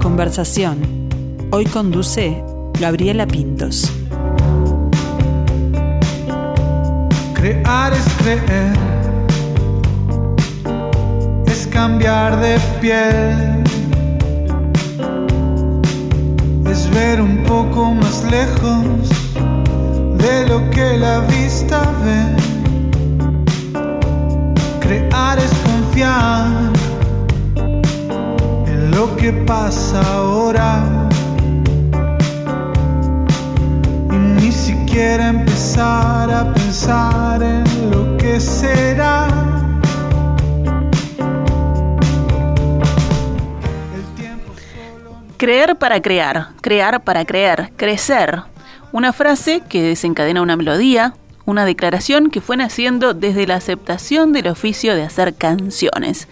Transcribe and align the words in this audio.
Conversación. 0.00 1.08
Hoy 1.50 1.64
conduce 1.66 2.42
Gabriela 2.80 3.26
Pintos. 3.26 3.92
Crear 7.34 7.92
es 7.92 8.04
creer, 8.18 8.72
es 11.46 11.66
cambiar 11.66 12.40
de 12.40 12.58
piel, 12.80 13.64
es 16.70 16.90
ver 16.90 17.20
un 17.20 17.44
poco 17.44 17.92
más 17.92 18.24
lejos 18.30 19.08
de 20.18 20.46
lo 20.48 20.70
que 20.70 20.96
la 20.98 21.20
vista 21.20 21.82
ve. 22.04 22.36
Crear 24.80 25.38
es 25.38 25.50
confiar 25.64 26.76
lo 28.96 29.14
que 29.14 29.30
pasa 29.30 30.00
ahora. 30.14 30.82
Y 34.10 34.16
ni 34.16 34.50
siquiera 34.50 35.28
empezar 35.28 36.30
a 36.30 36.54
pensar 36.54 37.42
en 37.42 37.90
lo 37.90 38.16
que 38.16 38.40
será. 38.40 39.28
Creer 45.36 45.76
para 45.76 46.00
crear, 46.00 46.48
crear 46.62 47.04
para 47.04 47.26
creer, 47.26 47.72
crecer. 47.76 48.44
Una 48.92 49.12
frase 49.12 49.60
que 49.68 49.82
desencadena 49.82 50.40
una 50.40 50.56
melodía, 50.56 51.12
una 51.44 51.66
declaración 51.66 52.30
que 52.30 52.40
fue 52.40 52.56
naciendo 52.56 53.12
desde 53.12 53.46
la 53.46 53.56
aceptación 53.56 54.32
del 54.32 54.46
oficio 54.48 54.94
de 54.94 55.02
hacer 55.02 55.34
canciones. 55.34 56.28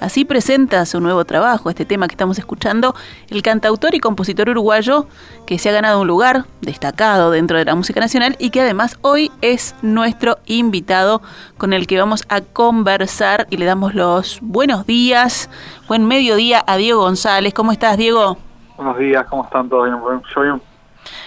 Así 0.00 0.24
presenta 0.24 0.84
su 0.84 1.00
nuevo 1.00 1.24
trabajo, 1.24 1.70
este 1.70 1.84
tema 1.86 2.06
que 2.06 2.12
estamos 2.12 2.38
escuchando, 2.38 2.94
el 3.30 3.42
cantautor 3.42 3.94
y 3.94 4.00
compositor 4.00 4.50
uruguayo 4.50 5.06
que 5.46 5.58
se 5.58 5.70
ha 5.70 5.72
ganado 5.72 6.00
un 6.00 6.06
lugar 6.06 6.44
destacado 6.60 7.30
dentro 7.30 7.56
de 7.56 7.64
la 7.64 7.74
música 7.74 8.00
nacional 8.00 8.36
y 8.38 8.50
que 8.50 8.60
además 8.60 8.98
hoy 9.02 9.30
es 9.40 9.74
nuestro 9.80 10.38
invitado 10.46 11.22
con 11.56 11.72
el 11.72 11.86
que 11.86 11.98
vamos 11.98 12.24
a 12.28 12.42
conversar 12.42 13.46
y 13.50 13.56
le 13.56 13.64
damos 13.64 13.94
los 13.94 14.38
buenos 14.42 14.86
días, 14.86 15.48
buen 15.88 16.06
mediodía 16.06 16.62
a 16.66 16.76
Diego 16.76 17.00
González. 17.00 17.54
¿Cómo 17.54 17.72
estás, 17.72 17.96
Diego? 17.96 18.36
Buenos 18.76 18.98
días, 18.98 19.24
¿cómo 19.30 19.44
están 19.44 19.68
todos? 19.68 19.88
Yo 20.34 20.42
bien. 20.42 20.62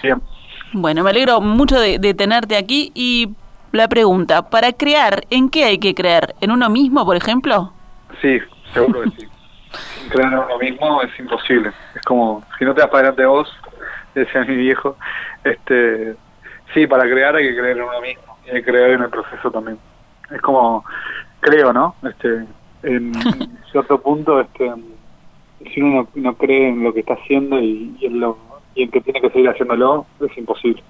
bien. 0.03 0.21
Bueno, 0.73 1.03
me 1.03 1.09
alegro 1.09 1.41
mucho 1.41 1.79
de, 1.79 1.97
de 1.97 2.13
tenerte 2.13 2.55
aquí 2.55 2.91
y 2.93 3.29
la 3.71 3.87
pregunta, 3.87 4.49
para 4.49 4.73
crear, 4.73 5.23
¿en 5.29 5.49
qué 5.49 5.63
hay 5.63 5.79
que 5.79 5.93
creer? 5.95 6.35
¿En 6.41 6.51
uno 6.51 6.69
mismo, 6.69 7.05
por 7.05 7.15
ejemplo? 7.15 7.71
Sí, 8.21 8.39
seguro 8.73 9.01
que 9.03 9.09
sí. 9.11 9.27
creer 10.09 10.27
en 10.27 10.39
uno 10.39 10.57
mismo 10.57 11.01
es 11.01 11.19
imposible. 11.19 11.71
Es 11.95 12.01
como, 12.03 12.43
si 12.57 12.65
no 12.65 12.73
te 12.73 12.81
das 12.81 12.89
para 12.89 13.09
adelante 13.09 13.25
vos, 13.25 13.53
decía 14.15 14.43
mi 14.45 14.55
viejo, 14.55 14.97
este 15.43 16.15
sí, 16.73 16.87
para 16.87 17.03
crear 17.03 17.35
hay 17.35 17.49
que 17.49 17.57
creer 17.57 17.77
en 17.77 17.83
uno 17.83 18.01
mismo 18.01 18.37
y 18.45 18.49
hay 18.49 18.55
que 18.57 18.71
creer 18.71 18.91
en 18.91 19.03
el 19.03 19.09
proceso 19.09 19.51
también. 19.51 19.77
Es 20.31 20.41
como, 20.41 20.83
creo, 21.39 21.73
¿no? 21.73 21.95
Este, 22.03 22.45
en 22.83 23.13
cierto 23.71 24.01
punto, 24.01 24.39
este, 24.41 24.71
si 25.73 25.81
uno 25.81 26.07
no, 26.15 26.21
no 26.21 26.33
cree 26.35 26.69
en 26.69 26.83
lo 26.83 26.93
que 26.93 27.01
está 27.01 27.13
haciendo 27.13 27.59
y, 27.59 27.95
y 27.99 28.05
en 28.05 28.19
lo 28.19 28.49
y 28.75 28.83
el 28.83 28.91
que 28.91 29.01
tiene 29.01 29.21
que 29.21 29.29
seguir 29.29 29.49
haciéndolo 29.49 30.05
es 30.21 30.37
imposible. 30.37 30.83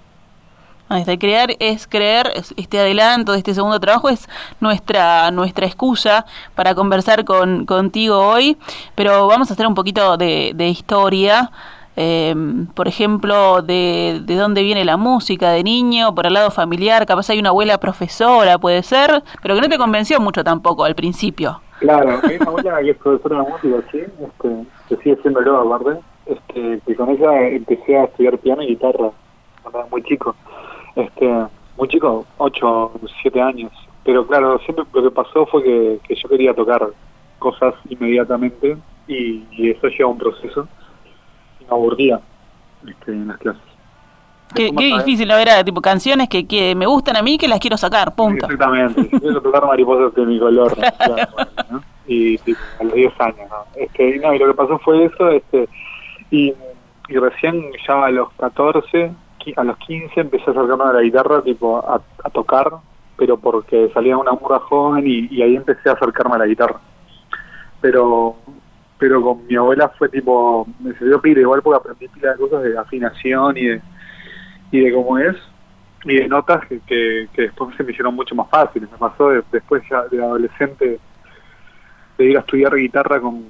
Ahí 0.89 1.05
crear 1.19 1.51
es 1.59 1.87
creer, 1.87 2.33
este 2.57 2.79
adelanto 2.79 3.33
de 3.33 3.37
este 3.37 3.53
segundo 3.53 3.79
trabajo 3.79 4.09
es 4.09 4.27
nuestra 4.59 5.29
nuestra 5.29 5.67
excusa 5.67 6.25
para 6.55 6.73
conversar 6.73 7.25
con, 7.25 7.67
contigo 7.67 8.17
hoy, 8.17 8.57
pero 8.95 9.27
vamos 9.27 9.51
a 9.51 9.53
hacer 9.53 9.67
un 9.67 9.75
poquito 9.75 10.17
de, 10.17 10.67
historia, 10.67 11.51
eh, 11.95 12.33
por 12.73 12.87
ejemplo, 12.87 13.61
de, 13.61 14.21
de 14.23 14.35
dónde 14.35 14.63
viene 14.63 14.83
la 14.83 14.97
música 14.97 15.51
de 15.51 15.61
niño, 15.61 16.15
por 16.15 16.25
el 16.25 16.33
lado 16.33 16.49
familiar, 16.49 17.05
capaz 17.05 17.29
hay 17.29 17.37
una 17.37 17.49
abuela 17.49 17.77
profesora, 17.77 18.57
puede 18.57 18.81
ser, 18.81 19.21
pero 19.43 19.53
que 19.53 19.61
no 19.61 19.69
te 19.69 19.77
convenció 19.77 20.19
mucho 20.19 20.43
tampoco 20.43 20.85
al 20.85 20.95
principio. 20.95 21.61
Claro, 21.81 22.19
hay 22.23 22.37
una 22.41 22.49
abuela 22.49 22.79
que 22.81 22.89
es 22.89 22.97
profesora 22.97 23.43
de 23.43 23.49
música, 23.49 23.91
sí, 23.91 23.99
este, 23.99 24.65
que 24.89 25.03
sigue 25.03 25.21
siendo 25.21 25.39
aparte, 25.55 25.99
este, 26.25 26.81
que 26.83 26.95
con 26.95 27.09
ella 27.09 27.47
empecé 27.47 27.95
a 27.95 28.05
estudiar 28.05 28.39
piano 28.39 28.63
y 28.63 28.69
guitarra 28.69 29.11
cuando 29.61 29.79
era 29.81 29.87
muy 29.89 30.01
chico 30.01 30.35
este 31.01 31.47
muy 31.79 31.87
chico, 31.87 32.25
8, 32.37 32.91
7 33.21 33.41
años. 33.41 33.71
Pero 34.03 34.27
claro, 34.27 34.59
siempre 34.59 34.85
lo 34.93 35.03
que 35.03 35.11
pasó 35.11 35.45
fue 35.45 35.63
que, 35.63 35.99
que 36.07 36.15
yo 36.15 36.27
quería 36.29 36.53
tocar 36.53 36.87
cosas 37.39 37.73
inmediatamente 37.89 38.77
y, 39.07 39.45
y, 39.51 39.71
eso 39.71 39.87
lleva 39.87 40.09
un 40.09 40.17
proceso 40.17 40.67
y 41.59 41.63
me 41.63 41.71
aburría 41.71 42.19
este, 42.87 43.11
en 43.11 43.27
las 43.27 43.37
clases. 43.37 43.61
Qué, 44.53 44.71
qué 44.75 44.85
difícil, 44.85 45.27
verdad, 45.27 45.63
tipo 45.63 45.79
canciones 45.79 46.27
que, 46.27 46.47
que 46.47 46.75
me 46.75 46.85
gustan 46.85 47.15
a 47.15 47.21
mí 47.21 47.37
que 47.37 47.47
las 47.47 47.59
quiero 47.59 47.77
sacar, 47.77 48.15
punto. 48.15 48.45
Exactamente, 48.45 49.07
quiero 49.19 49.41
tocar 49.41 49.65
mariposas 49.65 50.13
de 50.15 50.25
mi 50.25 50.39
color. 50.39 50.75
claro, 50.97 51.27
¿no? 51.69 51.83
Y 52.07 52.37
tipo, 52.39 52.59
a 52.79 52.83
los 52.83 52.93
10 52.93 53.21
años, 53.21 53.49
¿no? 53.49 53.65
Este, 53.75 54.17
no, 54.17 54.33
y 54.33 54.39
lo 54.39 54.47
que 54.47 54.53
pasó 54.53 54.79
fue 54.79 55.05
eso, 55.05 55.29
este, 55.29 55.69
y, 56.31 56.53
y 57.07 57.17
recién 57.17 57.63
ya 57.87 58.05
a 58.05 58.11
los 58.11 58.31
14 58.33 59.11
a 59.55 59.63
los 59.63 59.77
15 59.77 60.19
empecé 60.19 60.49
a 60.49 60.53
acercarme 60.53 60.83
a 60.83 60.93
la 60.93 61.01
guitarra, 61.01 61.41
tipo 61.41 61.77
a, 61.77 62.01
tocar, 62.31 62.71
pero 63.17 63.37
porque 63.37 63.89
salía 63.93 64.17
una 64.17 64.31
murra 64.31 64.59
joven 64.59 65.03
y, 65.07 65.41
ahí 65.41 65.55
empecé 65.55 65.89
a 65.89 65.93
acercarme 65.93 66.35
a 66.35 66.39
la 66.39 66.47
guitarra. 66.47 66.79
Pero 67.81 68.35
pero 68.97 69.21
con 69.21 69.47
mi 69.47 69.55
abuela 69.55 69.87
fue 69.97 70.09
tipo, 70.09 70.67
me 70.79 70.93
sirvió 70.95 71.21
pila 71.21 71.39
igual 71.39 71.61
porque 71.61 71.77
aprendí 71.79 72.09
pila 72.09 72.33
de 72.33 72.37
cosas 72.37 72.63
de 72.63 72.77
afinación 72.77 73.57
y 73.57 73.65
de, 73.67 73.81
y 74.71 74.79
de 74.81 74.93
cómo 74.93 75.17
es, 75.17 75.37
y 76.03 76.15
de 76.15 76.27
notas 76.27 76.67
que, 76.67 76.81
que, 76.81 77.29
que 77.33 77.43
después 77.43 77.73
se 77.77 77.83
me 77.83 77.91
hicieron 77.93 78.13
mucho 78.13 78.35
más 78.35 78.49
fáciles. 78.49 78.91
Me 78.91 78.97
pasó 78.97 79.29
de, 79.29 79.41
después 79.53 79.83
ya 79.89 80.03
de 80.11 80.21
adolescente 80.21 80.99
de 82.17 82.25
ir 82.25 82.35
a 82.35 82.41
estudiar 82.41 82.75
guitarra 82.75 83.21
con, 83.21 83.45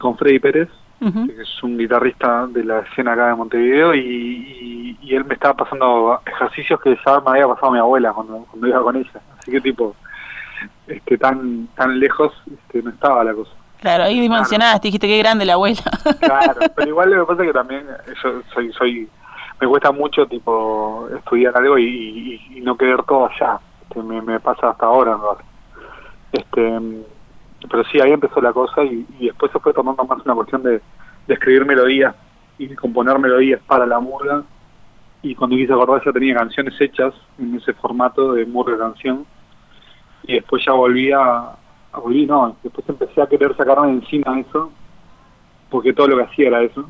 con 0.00 0.18
Freddy 0.18 0.40
Pérez, 0.40 0.68
Uh 1.00 1.06
-huh. 1.06 1.26
que 1.34 1.42
es 1.42 1.62
un 1.62 1.78
guitarrista 1.78 2.46
de 2.48 2.62
la 2.62 2.80
escena 2.80 3.12
acá 3.12 3.28
de 3.28 3.34
Montevideo, 3.34 3.94
y, 3.94 4.00
y, 4.00 4.98
y, 5.00 5.14
él 5.14 5.24
me 5.24 5.34
estaba 5.34 5.54
pasando 5.54 6.20
ejercicios 6.26 6.78
que 6.80 6.98
ya 7.04 7.20
me 7.20 7.30
había 7.30 7.48
pasado 7.48 7.72
mi 7.72 7.78
abuela 7.78 8.12
cuando, 8.12 8.44
cuando 8.50 8.66
iba 8.66 8.82
con 8.82 8.96
ella. 8.96 9.20
Así 9.38 9.50
que 9.50 9.60
tipo, 9.60 9.96
este 10.86 11.16
tan 11.16 11.68
tan 11.68 11.98
lejos 11.98 12.32
este, 12.46 12.82
no 12.82 12.90
estaba 12.90 13.24
la 13.24 13.32
cosa. 13.32 13.52
Claro, 13.80 14.04
ahí 14.04 14.20
dimensionaste, 14.20 14.72
claro. 14.72 14.82
dijiste 14.82 15.06
qué 15.06 15.18
grande 15.18 15.46
la 15.46 15.54
abuela. 15.54 15.80
Claro, 16.20 16.60
pero 16.76 16.88
igual 16.88 17.10
lo 17.10 17.20
que 17.20 17.32
pasa 17.32 17.42
es 17.42 17.48
que 17.48 17.54
también 17.54 17.86
yo 18.22 18.42
soy, 18.52 18.72
soy 18.74 19.08
me 19.60 19.66
cuesta 19.66 19.92
mucho 19.92 20.26
tipo 20.26 21.08
estudiar 21.16 21.56
algo 21.56 21.78
y, 21.78 22.40
y 22.50 22.60
no 22.60 22.76
querer 22.76 23.02
todo 23.04 23.26
allá. 23.26 23.58
Este, 23.82 24.02
me, 24.02 24.22
me 24.22 24.40
pasa 24.40 24.70
hasta 24.70 24.86
ahora, 24.86 25.12
¿no? 25.12 25.36
Este 26.32 26.80
pero 27.68 27.84
sí, 27.84 28.00
ahí 28.00 28.12
empezó 28.12 28.40
la 28.40 28.52
cosa 28.52 28.84
y, 28.84 29.06
después 29.20 29.52
se 29.52 29.58
fue 29.60 29.72
tomando 29.72 30.04
más 30.04 30.24
una 30.24 30.34
cuestión 30.34 30.62
de, 30.62 30.80
escribir 31.28 31.64
melodías 31.64 32.14
y 32.58 32.74
componer 32.74 33.18
melodías 33.18 33.60
para 33.66 33.86
la 33.86 34.00
murga. 34.00 34.42
Y 35.22 35.34
cuando 35.34 35.56
quise 35.56 35.72
acordar 35.72 36.02
ya 36.04 36.12
tenía 36.12 36.34
canciones 36.34 36.74
hechas 36.80 37.14
en 37.38 37.54
ese 37.54 37.72
formato 37.74 38.32
de 38.32 38.46
murga 38.46 38.76
canción. 38.78 39.24
Y 40.24 40.34
después 40.34 40.64
ya 40.64 40.72
volví 40.72 41.12
a, 41.12 41.20
a 41.92 41.98
volví 42.02 42.26
no, 42.26 42.56
después 42.62 42.88
empecé 42.88 43.22
a 43.22 43.28
querer 43.28 43.56
sacarme 43.56 43.88
de 43.88 43.92
encima 43.94 44.40
eso 44.40 44.72
porque 45.70 45.92
todo 45.92 46.08
lo 46.08 46.16
que 46.16 46.24
hacía 46.24 46.48
era 46.48 46.62
eso. 46.62 46.84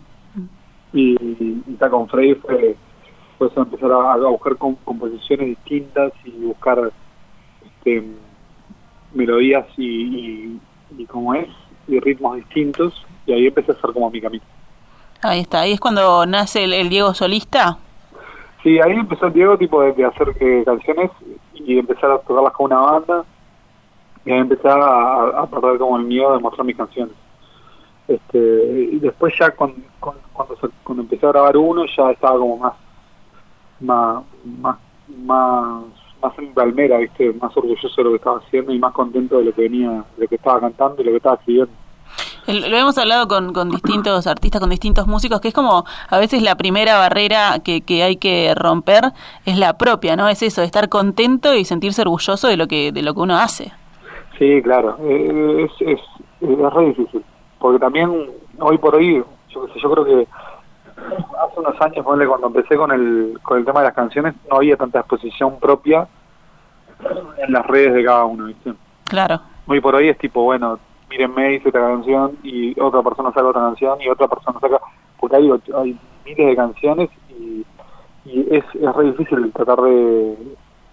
Y, 0.92 1.12
y, 1.22 1.62
y 1.66 1.74
con 1.76 2.08
Freddy 2.08 2.34
fue, 2.36 2.76
eso, 3.38 3.62
empezar 3.62 3.92
a, 3.92 4.16
buscar 4.16 4.56
composiciones 4.56 5.48
distintas 5.48 6.12
y 6.24 6.30
buscar 6.46 6.90
este 7.64 8.04
melodías 9.14 9.66
y, 9.76 9.86
y, 9.86 10.60
y 10.98 11.06
como 11.06 11.34
es, 11.34 11.48
y 11.88 11.98
ritmos 12.00 12.36
distintos, 12.36 13.06
y 13.26 13.32
ahí 13.32 13.46
empecé 13.46 13.72
a 13.72 13.74
hacer 13.74 13.92
como 13.92 14.10
mi 14.10 14.20
camino. 14.20 14.44
Ahí 15.22 15.40
está, 15.40 15.60
ahí 15.60 15.72
es 15.72 15.80
cuando 15.80 16.24
nace 16.26 16.64
el, 16.64 16.72
el 16.72 16.88
Diego 16.88 17.12
solista. 17.14 17.78
Sí, 18.62 18.78
ahí 18.78 18.92
empezó 18.92 19.26
el 19.26 19.32
Diego 19.32 19.58
tipo 19.58 19.82
de, 19.82 19.92
de 19.92 20.04
hacer 20.04 20.28
eh, 20.40 20.62
canciones 20.64 21.10
y 21.54 21.78
empezar 21.78 22.10
a 22.10 22.18
tocarlas 22.18 22.52
con 22.52 22.72
una 22.72 22.80
banda, 22.80 23.24
y 24.24 24.32
ahí 24.32 24.38
empecé 24.38 24.68
a, 24.68 24.74
a, 24.74 25.46
perder 25.46 25.78
como 25.78 25.96
el 25.96 26.04
miedo 26.04 26.32
de 26.32 26.40
mostrar 26.40 26.66
mis 26.66 26.76
canciones. 26.76 27.14
Este, 28.08 28.88
y 28.92 28.98
después 28.98 29.32
ya 29.38 29.50
con, 29.52 29.72
con, 30.00 30.16
cuando, 30.32 30.56
cuando 30.82 31.02
empecé 31.02 31.26
a 31.26 31.30
grabar 31.30 31.56
uno 31.56 31.84
ya 31.96 32.10
estaba 32.10 32.38
como 32.38 32.56
más 32.56 32.72
más 33.78 34.24
más, 34.44 34.76
más 35.08 35.84
más 36.22 36.38
en 36.38 36.52
palmera, 36.52 36.98
¿viste? 36.98 37.32
más 37.34 37.56
orgulloso 37.56 37.94
de 37.96 38.04
lo 38.04 38.10
que 38.10 38.16
estaba 38.16 38.38
haciendo 38.38 38.72
y 38.72 38.78
más 38.78 38.92
contento 38.92 39.38
de 39.38 39.44
lo 39.44 39.52
que 39.54 39.62
venía, 39.62 39.90
de 39.90 40.22
lo 40.24 40.28
que 40.28 40.34
estaba 40.36 40.60
cantando 40.60 41.02
y 41.02 41.04
lo 41.04 41.10
que 41.12 41.16
estaba 41.16 41.36
escribiendo. 41.36 41.72
Lo 42.46 42.76
hemos 42.76 42.98
hablado 42.98 43.28
con, 43.28 43.52
con 43.52 43.70
distintos 43.70 44.26
artistas, 44.26 44.60
con 44.60 44.70
distintos 44.70 45.06
músicos, 45.06 45.40
que 45.40 45.48
es 45.48 45.54
como 45.54 45.84
a 46.08 46.18
veces 46.18 46.42
la 46.42 46.56
primera 46.56 46.98
barrera 46.98 47.60
que, 47.62 47.82
que 47.82 48.02
hay 48.02 48.16
que 48.16 48.54
romper 48.56 49.12
es 49.44 49.56
la 49.56 49.78
propia, 49.78 50.16
¿no? 50.16 50.28
Es 50.28 50.42
eso, 50.42 50.62
estar 50.62 50.88
contento 50.88 51.54
y 51.54 51.64
sentirse 51.64 52.02
orgulloso 52.02 52.48
de 52.48 52.56
lo 52.56 52.66
que 52.66 52.92
de 52.92 53.02
lo 53.02 53.14
que 53.14 53.20
uno 53.20 53.36
hace. 53.36 53.72
Sí, 54.38 54.60
claro, 54.62 54.96
es, 55.06 55.70
es, 55.80 56.00
es 56.40 56.72
re 56.72 56.86
difícil, 56.86 57.22
porque 57.58 57.78
también 57.78 58.10
hoy 58.58 58.78
por 58.78 58.96
hoy 58.96 59.22
yo 59.50 59.66
yo 59.76 59.90
creo 59.90 60.04
que 60.04 60.26
hace 61.06 61.60
unos 61.60 61.80
años, 61.80 62.04
cuando 62.04 62.46
empecé 62.46 62.76
con 62.76 62.90
el, 62.92 63.38
con 63.42 63.58
el 63.58 63.64
tema 63.64 63.80
de 63.80 63.86
las 63.86 63.94
canciones, 63.94 64.34
no 64.50 64.56
había 64.56 64.76
tanta 64.76 65.00
exposición 65.00 65.58
propia 65.58 66.06
en 67.38 67.52
las 67.52 67.66
redes 67.66 67.94
de 67.94 68.04
cada 68.04 68.24
uno, 68.24 68.46
¿viste? 68.46 68.74
Claro. 69.04 69.40
Hoy 69.66 69.80
por 69.80 69.94
hoy 69.94 70.08
es 70.08 70.18
tipo, 70.18 70.42
bueno, 70.42 70.78
mírenme, 71.08 71.54
hice 71.54 71.68
esta 71.68 71.80
canción 71.80 72.38
y 72.42 72.78
otra 72.80 73.02
persona 73.02 73.32
saca 73.32 73.46
otra 73.46 73.62
canción 73.62 74.00
y 74.00 74.08
otra 74.08 74.28
persona 74.28 74.60
saca, 74.60 74.78
porque 75.18 75.36
hay, 75.36 75.50
hay 75.50 75.98
miles 76.24 76.46
de 76.46 76.56
canciones 76.56 77.10
y, 77.30 77.64
y 78.24 78.46
es, 78.54 78.64
es 78.74 78.94
re 78.94 79.04
difícil 79.06 79.52
tratar 79.52 79.80
de, 79.80 80.36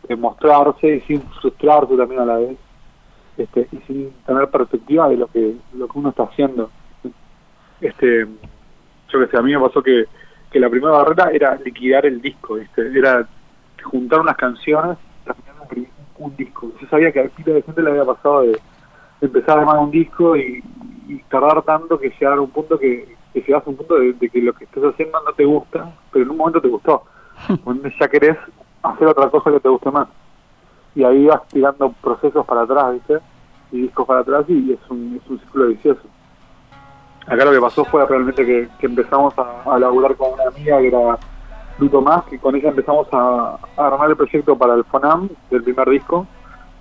de 0.07 0.15
mostrarse 0.15 0.95
y 0.95 1.01
sin 1.01 1.21
frustrarse 1.21 1.95
también 1.95 2.21
a 2.21 2.25
la 2.25 2.37
vez 2.37 2.57
este, 3.37 3.67
y 3.71 3.77
sin 3.85 4.11
tener 4.25 4.49
perspectiva 4.49 5.07
de 5.09 5.17
lo 5.17 5.27
que 5.27 5.55
lo 5.73 5.87
que 5.87 5.99
uno 5.99 6.09
está 6.09 6.23
haciendo. 6.23 6.69
Este, 7.79 8.27
yo 9.11 9.19
que 9.19 9.27
sé, 9.27 9.37
a 9.37 9.41
mí 9.41 9.53
me 9.53 9.59
pasó 9.59 9.81
que, 9.81 10.05
que 10.51 10.59
la 10.59 10.69
primera 10.69 10.93
barrera 10.93 11.29
era 11.31 11.55
liquidar 11.55 12.05
el 12.05 12.21
disco, 12.21 12.55
¿viste? 12.55 12.97
era 12.97 13.27
juntar 13.83 14.21
unas 14.21 14.37
canciones 14.37 14.97
un, 15.75 15.87
un 16.17 16.35
disco. 16.35 16.71
Yo 16.81 16.87
sabía 16.87 17.11
que 17.11 17.21
a 17.21 17.29
pila 17.29 17.53
de 17.53 17.61
gente 17.61 17.81
le 17.81 17.89
había 17.91 18.05
pasado 18.05 18.41
de, 18.41 18.51
de 18.51 19.27
empezar 19.27 19.57
a 19.57 19.61
armar 19.61 19.77
un 19.79 19.91
disco 19.91 20.35
y, 20.35 20.63
y 21.07 21.19
tardar 21.29 21.61
tanto 21.63 21.99
que 21.99 22.09
llegar 22.09 22.37
a 22.37 22.41
un 22.41 22.49
punto 22.49 22.77
que, 22.77 23.15
que 23.33 23.41
llegas 23.41 23.65
a 23.65 23.69
un 23.69 23.77
punto 23.77 23.95
de, 23.95 24.13
de 24.13 24.29
que 24.29 24.41
lo 24.41 24.53
que 24.53 24.65
estás 24.65 24.83
haciendo 24.83 25.19
no 25.21 25.33
te 25.33 25.45
gusta, 25.45 25.91
pero 26.11 26.25
en 26.25 26.31
un 26.31 26.37
momento 26.37 26.61
te 26.61 26.67
gustó. 26.67 27.03
Donde 27.65 27.93
ya 27.99 28.07
querés 28.07 28.37
hacer 28.83 29.07
otra 29.07 29.29
cosa 29.29 29.51
que 29.51 29.59
te 29.59 29.69
guste 29.69 29.91
más. 29.91 30.07
Y 30.95 31.03
ahí 31.03 31.25
vas 31.25 31.47
tirando 31.49 31.91
procesos 32.01 32.45
para 32.45 32.61
atrás, 32.61 32.93
¿viste? 32.93 33.19
Y 33.71 33.81
discos 33.81 34.07
para 34.07 34.21
atrás 34.21 34.45
y 34.47 34.73
es 34.73 34.79
un, 34.89 35.19
es 35.23 35.29
un 35.29 35.39
círculo 35.39 35.67
vicioso. 35.67 36.01
Acá 37.27 37.43
lo 37.43 37.51
que 37.51 37.59
pasó 37.59 37.83
fue 37.83 38.05
realmente 38.05 38.45
que, 38.45 38.69
empezamos 38.79 39.33
a, 39.37 39.77
laburar 39.77 40.15
con 40.15 40.31
una 40.31 40.43
amiga 40.43 40.79
que 40.79 40.87
era 40.87 41.17
Lu 41.77 41.89
Tomás, 41.89 42.23
que 42.25 42.39
con 42.39 42.55
ella 42.55 42.69
empezamos 42.69 43.07
a, 43.11 43.57
armar 43.75 44.09
el 44.09 44.15
proyecto 44.15 44.57
para 44.57 44.75
el 44.75 44.85
FONAM 44.85 45.27
del 45.51 45.63
primer 45.63 45.89
disco. 45.89 46.25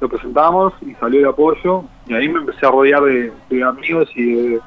Lo 0.01 0.09
presentamos 0.09 0.73
y 0.83 0.95
salió 0.95 1.21
el 1.21 1.27
apoyo 1.27 1.83
y 2.07 2.15
ahí 2.15 2.29
me 2.29 2.41
empecé 2.41 2.65
a 2.65 2.71
rodear 2.71 3.03
de, 3.03 3.33
amigos 3.65 4.09
y 4.15 4.35
de, 4.35 4.61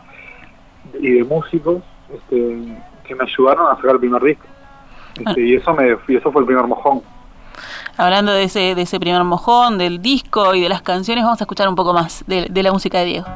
y 1.00 1.12
de 1.14 1.24
músicos 1.24 1.82
este, 2.14 2.78
que 3.06 3.16
me 3.16 3.24
ayudaron 3.24 3.68
a 3.68 3.76
sacar 3.78 3.92
el 3.92 4.00
primer 4.00 4.22
disco. 4.22 4.46
Este, 5.18 5.42
y 5.42 5.56
eso 5.56 5.74
me 5.74 5.98
y 6.08 6.16
eso 6.18 6.32
fue 6.32 6.42
el 6.42 6.46
primer 6.46 6.66
mojón. 6.68 7.02
Hablando 7.96 8.34
de 8.34 8.44
ese, 8.44 8.76
de 8.76 8.82
ese 8.82 9.00
primer 9.00 9.24
mojón, 9.24 9.78
del 9.78 10.02
disco 10.02 10.56
y 10.56 10.62
de 10.62 10.70
las 10.70 10.82
canciones, 10.82 11.24
vamos 11.24 11.40
a 11.40 11.44
escuchar 11.46 11.70
un 11.70 11.76
poco 11.76 11.94
más 11.94 12.26
de 12.28 12.64
la 12.64 12.72
música 12.74 13.00
de 13.00 13.06
Diego. 13.06 13.28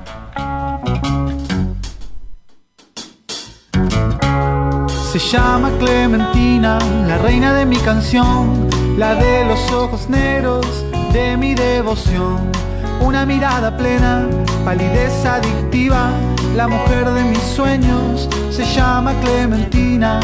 Se 5.14 5.20
llama 5.20 5.70
Clementina, 5.78 6.80
la 7.08 7.20
reina 7.20 7.54
de 7.54 7.68
mi 7.68 7.78
canción, 7.78 8.68
la 8.98 9.14
de 9.14 9.46
los 9.46 9.72
ojos 9.72 10.10
negros 10.10 10.66
de 11.12 11.38
mi 11.38 11.54
devoción. 11.54 12.52
Una 13.00 13.24
mirada 13.24 13.78
plena, 13.78 14.28
palidez 14.66 15.24
adictiva, 15.24 16.10
la 16.56 16.68
mujer 16.68 17.08
de 17.12 17.26
mis 17.26 17.44
sueños 17.56 18.28
se 18.50 18.66
llama 18.66 19.14
Clementina. 19.22 20.20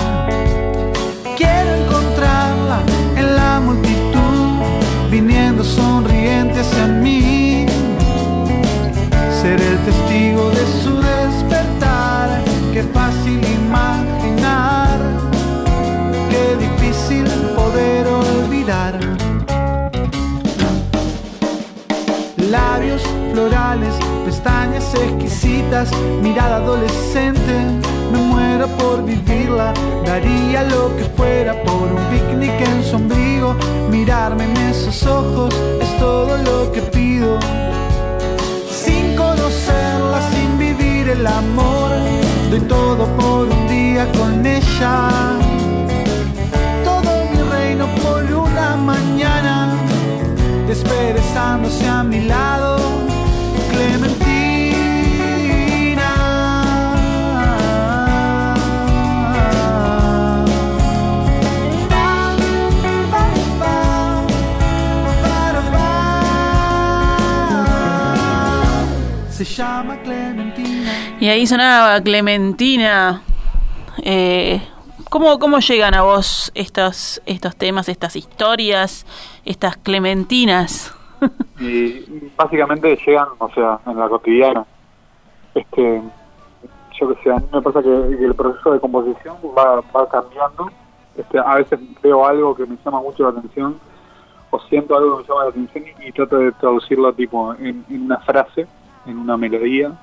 Quiero 1.37 1.75
encontrarla 1.83 2.79
en 3.15 3.35
la 3.35 3.59
multitud, 3.59 4.57
viniendo 5.11 5.63
sonriente 5.63 6.61
hacia 6.61 6.87
mí. 6.87 7.67
Ser 9.39 9.61
el 9.61 9.77
testigo 9.85 10.49
de 10.49 10.65
su 10.81 10.99
despertar, 10.99 12.41
qué 12.73 12.81
fácil 12.91 13.39
imaginar, 13.45 14.28
Labios 22.51 23.01
florales, 23.31 23.95
pestañas 24.23 24.93
exquisitas, 24.93 25.89
mirada 26.21 26.57
adolescente, 26.57 27.65
me 28.11 28.19
muero 28.19 28.67
por 28.77 29.03
vivirla, 29.03 29.73
daría 30.05 30.61
lo 30.65 30.95
que 30.95 31.03
fuera 31.17 31.53
por 31.63 31.91
un 31.91 32.03
picnic 32.11 32.61
en 32.61 32.83
su 32.83 32.97
ombligo, 32.97 33.55
mirarme 33.89 34.43
en 34.43 34.57
esos 34.57 35.03
ojos 35.07 35.51
llama 69.59 69.97
Clementina. 69.97 70.91
Y 71.19 71.27
ahí 71.27 71.45
sonaba 71.45 71.99
Clementina. 72.01 73.21
Eh, 74.03 74.61
¿cómo, 75.09 75.37
¿Cómo 75.37 75.59
llegan 75.59 75.93
a 75.95 76.01
vos 76.01 76.49
estos, 76.55 77.21
estos 77.25 77.57
temas, 77.57 77.89
estas 77.89 78.15
historias, 78.15 79.05
estas 79.43 79.75
Clementinas? 79.75 80.95
y 81.59 82.31
básicamente 82.37 82.97
llegan, 83.05 83.27
o 83.37 83.49
sea, 83.51 83.79
en 83.85 83.99
la 83.99 84.07
cotidiana. 84.07 84.65
Este, 85.53 86.01
yo 86.97 87.09
que 87.09 87.21
sé, 87.21 87.29
a 87.29 87.35
mí 87.35 87.45
me 87.51 87.61
pasa 87.61 87.83
que, 87.83 88.17
que 88.17 88.25
el 88.25 88.35
proceso 88.35 88.71
de 88.71 88.79
composición 88.79 89.35
va, 89.57 89.81
va 89.93 90.07
cambiando. 90.09 90.71
Este, 91.17 91.37
a 91.37 91.55
veces 91.55 91.77
veo 92.01 92.25
algo 92.25 92.55
que 92.55 92.65
me 92.65 92.77
llama 92.85 93.01
mucho 93.01 93.23
la 93.23 93.37
atención 93.37 93.77
o 94.51 94.59
siento 94.61 94.95
algo 94.95 95.17
que 95.17 95.23
me 95.23 95.27
llama 95.27 95.43
la 95.43 95.49
atención 95.49 95.83
y, 95.99 96.07
y 96.07 96.11
trato 96.13 96.37
de 96.37 96.53
traducirlo 96.53 97.11
tipo 97.11 97.53
en, 97.55 97.83
en 97.89 98.03
una 98.03 98.19
frase, 98.19 98.65
en 99.09 99.17
una 99.17 99.37
melodía. 99.37 99.97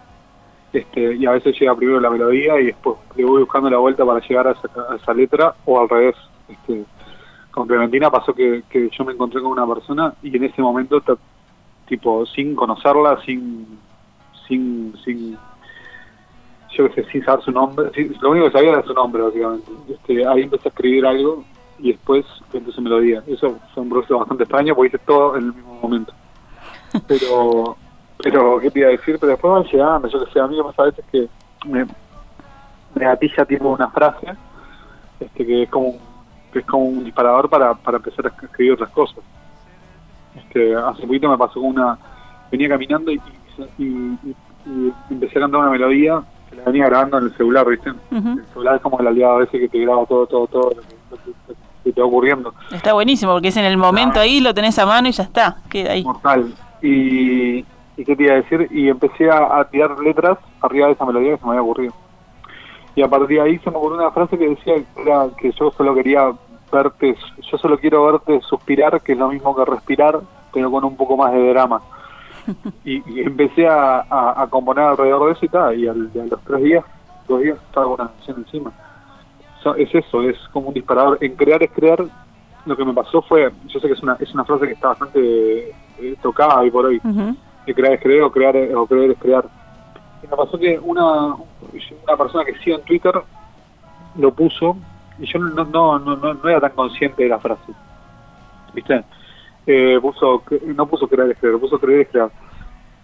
Este, 0.72 1.14
y 1.14 1.24
a 1.26 1.32
veces 1.32 1.58
llega 1.58 1.74
primero 1.74 2.00
la 2.00 2.10
melodía 2.10 2.60
y 2.60 2.66
después 2.66 2.96
le 3.14 3.24
voy 3.24 3.40
buscando 3.40 3.70
la 3.70 3.78
vuelta 3.78 4.04
para 4.04 4.20
llegar 4.20 4.48
a 4.48 4.50
esa, 4.52 4.68
a 4.90 4.96
esa 4.96 5.14
letra 5.14 5.54
o 5.64 5.80
al 5.80 5.88
revés. 5.88 6.16
Este, 6.48 6.84
con 7.56 7.66
Clementina 7.66 8.10
pasó 8.10 8.34
que, 8.34 8.62
yo 8.70 9.04
me 9.06 9.14
encontré 9.14 9.40
con 9.40 9.52
una 9.52 9.66
persona 9.66 10.12
y 10.22 10.36
en 10.36 10.44
ese 10.44 10.60
momento, 10.60 11.02
tipo, 11.88 12.26
sin 12.26 12.54
conocerla, 12.54 13.18
sin, 13.24 13.78
sin, 14.46 14.94
sin, 15.02 15.38
yo 16.72 16.88
qué 16.90 17.02
sé, 17.02 17.10
sin 17.10 17.24
saber 17.24 17.42
su 17.42 17.52
nombre, 17.52 17.90
lo 18.20 18.30
único 18.30 18.46
que 18.46 18.52
sabía 18.52 18.72
era 18.72 18.82
su 18.82 18.92
nombre, 18.92 19.22
básicamente. 19.22 19.72
Este, 19.88 20.26
ahí 20.26 20.42
empecé 20.42 20.68
a 20.68 20.70
escribir 20.70 21.06
algo 21.06 21.44
y 21.78 21.92
después 21.92 22.26
empecé 22.52 22.78
melodía. 22.82 23.22
Eso 23.26 23.58
fue 23.72 23.82
un 23.82 23.88
proceso 23.88 24.18
bastante 24.18 24.42
extraño 24.42 24.74
porque 24.74 24.88
hice 24.88 24.98
todo 25.06 25.36
en 25.36 25.46
el 25.46 25.54
mismo 25.54 25.78
momento. 25.80 26.12
Pero, 27.06 27.78
pero, 28.18 28.58
¿qué 28.60 28.70
te 28.70 28.78
iba 28.80 28.88
a 28.88 28.92
decir? 28.92 29.18
Pero 29.18 29.30
después 29.32 29.52
van 29.52 29.64
llegando, 29.64 30.08
yo 30.08 30.24
que 30.24 30.32
sé, 30.32 30.40
a 30.40 30.46
mí 30.46 30.56
me 30.56 30.64
pasa 30.64 30.82
a 30.82 30.86
veces 30.86 31.04
que 31.12 31.28
me, 31.66 31.84
me 32.94 33.04
gatilla 33.04 33.44
tipo 33.44 33.68
una 33.68 33.88
frase, 33.90 34.26
este 35.20 35.46
que 35.46 35.62
es 35.64 35.68
como 35.70 35.88
un 35.88 35.98
que 36.52 36.60
es 36.60 36.66
como 36.66 36.84
un 36.84 37.04
disparador 37.04 37.50
para, 37.50 37.74
para 37.74 37.98
empezar 37.98 38.26
a 38.26 38.28
escribir 38.46 38.72
otras 38.72 38.88
cosas. 38.90 39.18
Este, 40.36 40.74
hace 40.74 41.02
poquito 41.06 41.28
me 41.28 41.36
pasó 41.36 41.54
con 41.60 41.70
una, 41.70 41.98
venía 42.50 42.68
caminando 42.68 43.10
y, 43.12 43.20
y, 43.78 43.84
y- 43.84 44.36
y 44.66 44.92
empecé 45.10 45.38
a 45.38 45.42
cantar 45.42 45.60
una 45.60 45.70
melodía 45.70 46.22
que 46.50 46.56
la 46.56 46.64
venía 46.64 46.86
grabando 46.86 47.18
en 47.18 47.24
el 47.24 47.36
celular, 47.36 47.66
¿viste? 47.68 47.90
El 48.10 48.46
celular 48.52 48.76
es 48.76 48.82
como 48.82 48.98
el 49.00 49.06
aliado 49.06 49.34
a 49.34 49.38
veces 49.38 49.60
que 49.60 49.68
te 49.68 49.78
graba 49.78 50.04
todo, 50.06 50.26
todo, 50.26 50.46
todo 50.46 50.70
lo 50.70 50.82
que, 50.82 50.96
lo 51.10 51.16
que- 51.18 51.30
lo 51.48 51.54
que 51.84 51.92
te 51.92 52.00
va 52.00 52.06
ocurriendo. 52.06 52.54
Está 52.72 52.92
buenísimo 52.94 53.32
porque 53.32 53.48
es 53.48 53.56
en 53.56 53.64
el 53.64 53.76
momento 53.76 54.18
ahí, 54.20 54.40
lo 54.40 54.54
tenés 54.54 54.78
a 54.78 54.86
mano 54.86 55.08
y 55.08 55.12
ya 55.12 55.22
está, 55.24 55.56
queda 55.68 55.92
ahí. 55.92 56.02
Mortal. 56.04 56.52
Y, 56.82 57.64
y 57.96 58.04
qué 58.04 58.14
te 58.16 58.22
iba 58.24 58.32
a 58.34 58.36
decir, 58.36 58.68
y 58.70 58.88
empecé 58.88 59.30
a, 59.30 59.58
a 59.58 59.64
tirar 59.68 59.98
letras 59.98 60.38
arriba 60.60 60.86
de 60.88 60.92
esa 60.92 61.04
melodía 61.06 61.32
que 61.32 61.38
se 61.38 61.44
me 61.44 61.50
había 61.52 61.62
ocurrido. 61.62 61.92
Y 62.94 63.02
a 63.02 63.08
partir 63.08 63.38
de 63.38 63.40
ahí 63.42 63.58
se 63.58 63.70
me 63.70 63.76
ocurrió 63.76 63.98
una 63.98 64.10
frase 64.10 64.38
que 64.38 64.48
decía 64.48 64.74
que, 64.76 65.02
era 65.02 65.26
que 65.38 65.52
yo 65.52 65.70
solo 65.76 65.94
quería 65.94 66.32
verte, 66.72 67.14
yo 67.50 67.58
solo 67.58 67.78
quiero 67.78 68.04
verte 68.06 68.40
suspirar, 68.42 69.00
que 69.02 69.12
es 69.12 69.18
lo 69.18 69.28
mismo 69.28 69.54
que 69.54 69.64
respirar, 69.64 70.20
pero 70.52 70.70
con 70.70 70.84
un 70.84 70.96
poco 70.96 71.16
más 71.16 71.32
de 71.32 71.48
drama. 71.50 71.82
Y, 72.84 73.02
y 73.18 73.20
empecé 73.22 73.66
a, 73.66 74.04
a, 74.08 74.42
a 74.42 74.46
componer 74.48 74.84
alrededor 74.84 75.26
de 75.26 75.32
eso 75.32 75.44
y 75.44 75.48
tal, 75.48 75.76
y 75.78 75.88
al- 75.88 76.08
y 76.14 76.18
a 76.20 76.24
los 76.26 76.40
tres 76.44 76.62
días, 76.62 76.84
dos 77.26 77.40
días, 77.42 77.58
estaba 77.66 77.86
con 77.86 77.94
una 78.00 78.10
canción 78.12 78.38
encima. 78.38 78.72
So- 79.62 79.74
es 79.74 79.92
eso, 79.92 80.22
es 80.22 80.36
como 80.52 80.68
un 80.68 80.74
disparador. 80.74 81.18
En 81.20 81.34
crear 81.34 81.60
es 81.64 81.70
crear. 81.72 82.04
Lo 82.64 82.76
que 82.76 82.84
me 82.84 82.92
pasó 82.94 83.22
fue, 83.22 83.50
yo 83.66 83.80
sé 83.80 83.88
que 83.88 83.94
es 83.94 84.02
una, 84.02 84.16
es 84.20 84.32
una 84.34 84.44
frase 84.44 84.66
que 84.66 84.72
está 84.74 84.88
bastante 84.88 85.70
eh, 85.98 86.16
tocada 86.22 86.60
hoy 86.60 86.70
por 86.70 86.86
hoy. 86.86 87.00
Que 87.66 87.74
crear 87.74 87.94
es 87.94 88.00
creer 88.00 88.22
o 88.22 88.30
crear 88.30 88.56
o 88.74 88.86
creer 88.86 89.10
es 89.10 89.18
crear. 89.18 89.44
Y 90.22 90.26
me 90.26 90.36
pasó 90.36 90.58
que 90.58 90.78
una, 90.78 91.34
una 91.34 92.16
persona 92.16 92.44
que 92.44 92.56
sigo 92.60 92.78
en 92.78 92.84
Twitter 92.84 93.12
lo 94.16 94.32
puso 94.32 94.76
y 95.18 95.26
yo 95.26 95.38
no, 95.38 95.64
no, 95.64 95.98
no, 95.98 96.16
no, 96.16 96.48
era 96.48 96.60
tan 96.60 96.72
consciente 96.72 97.24
de 97.24 97.28
la 97.28 97.38
frase. 97.38 97.72
¿Viste? 98.72 99.04
Eh, 99.66 99.98
puso, 100.00 100.42
no 100.64 100.86
puso 100.86 101.08
creer 101.08 101.32
es 101.32 101.38
creer, 101.38 101.58
puso 101.58 101.78
creer 101.78 102.00
es 102.02 102.08
crear. 102.08 102.30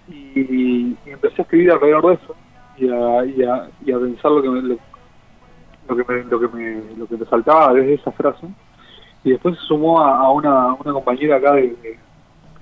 Y, 0.08 0.96
empecé 1.06 1.42
a 1.42 1.44
escribir 1.44 1.72
alrededor 1.72 2.06
de 2.06 2.14
eso 2.14 2.34
y 2.76 2.88
a, 2.88 3.24
y 3.24 3.42
a, 3.42 3.68
y 3.84 3.92
a 3.92 3.98
pensar 3.98 4.30
lo 4.30 4.42
que 4.42 4.48
me, 4.48 4.62
lo, 5.88 5.96
que 5.96 6.04
me, 6.12 6.24
lo 6.24 6.40
que 6.40 6.48
me, 6.48 6.82
lo 6.96 7.06
que 7.06 7.16
me 7.16 7.26
saltaba 7.26 7.74
desde 7.74 7.94
esa 7.94 8.12
frase. 8.12 8.46
Y 9.24 9.30
después 9.30 9.56
se 9.56 9.66
sumó 9.66 10.00
a, 10.00 10.30
una, 10.32 10.74
una 10.74 10.92
compañera 10.92 11.36
acá 11.36 11.52
de, 11.52 11.98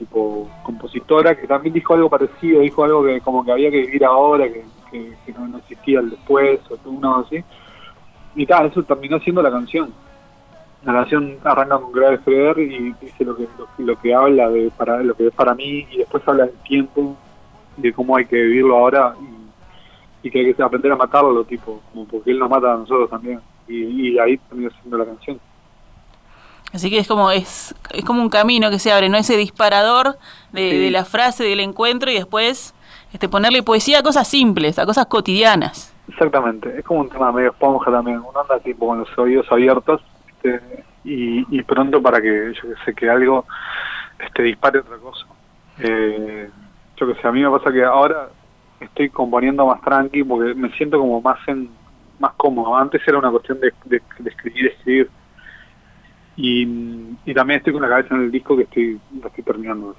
tipo 0.01 0.49
compositora 0.63 1.35
que 1.35 1.47
también 1.47 1.75
dijo 1.75 1.95
algo 1.95 2.09
parecido, 2.09 2.63
dijo 2.63 2.85
algo 2.85 3.05
que 3.05 3.21
como 3.21 3.45
que 3.45 3.53
había 3.53 3.71
que 3.71 3.83
vivir 3.83 4.05
ahora, 4.05 4.49
que, 4.49 4.65
no, 5.39 5.59
existía 5.59 6.01
el 6.01 6.11
después 6.11 6.59
o 6.71 6.79
uno 6.89 7.19
así. 7.19 7.45
Y 8.35 8.47
tal, 8.47 8.67
eso 8.67 8.83
terminó 8.83 9.21
siendo 9.21 9.43
la 9.43 9.51
canción. 9.51 9.93
La 10.85 10.95
canción 10.95 11.37
arranca 11.45 11.79
con 11.79 11.93
Grave 11.93 12.19
Freer 12.19 12.59
y 12.59 12.95
dice 13.01 13.25
lo 13.25 13.37
que, 13.37 13.47
lo, 13.79 14.01
que 14.01 14.15
habla 14.15 14.49
de 14.49 14.71
para 14.77 15.03
lo 15.03 15.15
que 15.15 15.27
es 15.27 15.35
para 15.35 15.55
mí 15.55 15.87
y 15.91 15.99
después 15.99 16.27
habla 16.27 16.47
del 16.47 16.57
tiempo 16.63 17.17
de 17.77 17.93
cómo 17.93 18.17
hay 18.17 18.25
que 18.25 18.37
vivirlo 18.37 18.79
ahora 18.79 19.15
y, 19.21 20.27
y 20.27 20.31
que 20.31 20.39
hay 20.41 20.55
que 20.55 20.63
aprender 20.63 20.93
a 20.93 20.97
matarlo, 20.97 21.45
tipo, 21.45 21.83
como 21.93 22.07
porque 22.07 22.31
él 22.31 22.39
nos 22.39 22.49
mata 22.49 22.73
a 22.73 22.79
nosotros 22.79 23.11
también. 23.11 23.41
Y, 23.69 24.13
y 24.13 24.19
ahí 24.19 24.39
terminó 24.39 24.71
siendo 24.71 24.97
la 24.97 25.05
canción. 25.05 25.39
Así 26.73 26.89
que 26.89 26.99
es 26.99 27.09
como 27.09 27.31
es, 27.31 27.75
es 27.93 28.05
como 28.05 28.23
un 28.23 28.31
camino 28.31 28.71
que 28.71 28.79
se 28.79 28.93
abre, 28.93 29.09
no 29.09 29.17
ese 29.17 29.37
disparador 29.37 30.19
de, 30.53 30.91
la 30.91 31.05
frase 31.05 31.45
del 31.45 31.61
encuentro 31.61 32.11
y 32.11 32.15
después 32.15 32.75
este 33.13 33.29
ponerle 33.29 33.63
poesía 33.63 33.99
a 33.99 34.03
cosas 34.03 34.29
simples, 34.29 34.79
a 34.79 34.87
cosas 34.87 35.07
cotidianas. 35.07 35.95
Exactamente, 36.09 36.79
es 36.79 36.85
como 36.85 37.01
un 37.01 37.09
tema 37.09 37.33
medio 37.33 37.51
esponja 37.51 37.91
también, 37.91 38.19
uno 38.19 38.41
anda 38.41 38.59
tipo 38.61 38.87
con 38.87 39.01
los 39.01 39.19
oídos 39.19 39.47
abiertos 39.51 40.01
este, 40.27 40.61
y, 41.05 41.63
pronto 41.63 42.01
para 42.01 42.21
que 42.21 42.53
yo 42.55 42.63
que 42.63 42.85
sé 42.85 42.95
que 42.95 43.09
algo 43.09 43.45
este 44.19 44.43
dispare 44.43 44.81
otra 44.81 44.99
cosa. 44.99 45.27
Eh, 45.79 46.49
yo 46.97 47.07
que 47.07 47.21
sé, 47.21 47.27
a 47.27 47.33
mí 47.33 47.43
me 47.43 47.51
pasa 47.51 47.73
que 47.73 47.83
ahora 47.83 48.29
estoy 48.79 49.09
componiendo 49.11 49.67
más 49.67 49.81
tranqui 49.81 50.23
porque 50.25 50.55
me 50.55 50.71
siento 50.73 50.99
como 50.99 51.21
más 51.21 51.39
en 51.49 51.69
más 52.19 52.33
cómodo. 52.37 52.77
Antes 52.77 53.01
era 53.07 53.19
una 53.19 53.31
cuestión 53.31 53.59
de, 53.61 53.73
de, 53.87 54.03
de 54.19 54.31
escribir, 54.31 54.67
escribir 54.67 55.11
y, 56.37 56.65
también 57.35 57.59
estoy 57.59 57.73
con 57.73 57.83
la 57.83 57.89
cabeza 57.89 58.15
en 58.15 58.23
el 58.23 58.31
disco 58.31 58.57
que 58.57 58.63
estoy, 58.65 59.01
estoy 59.25 59.45
terminando. 59.45 59.95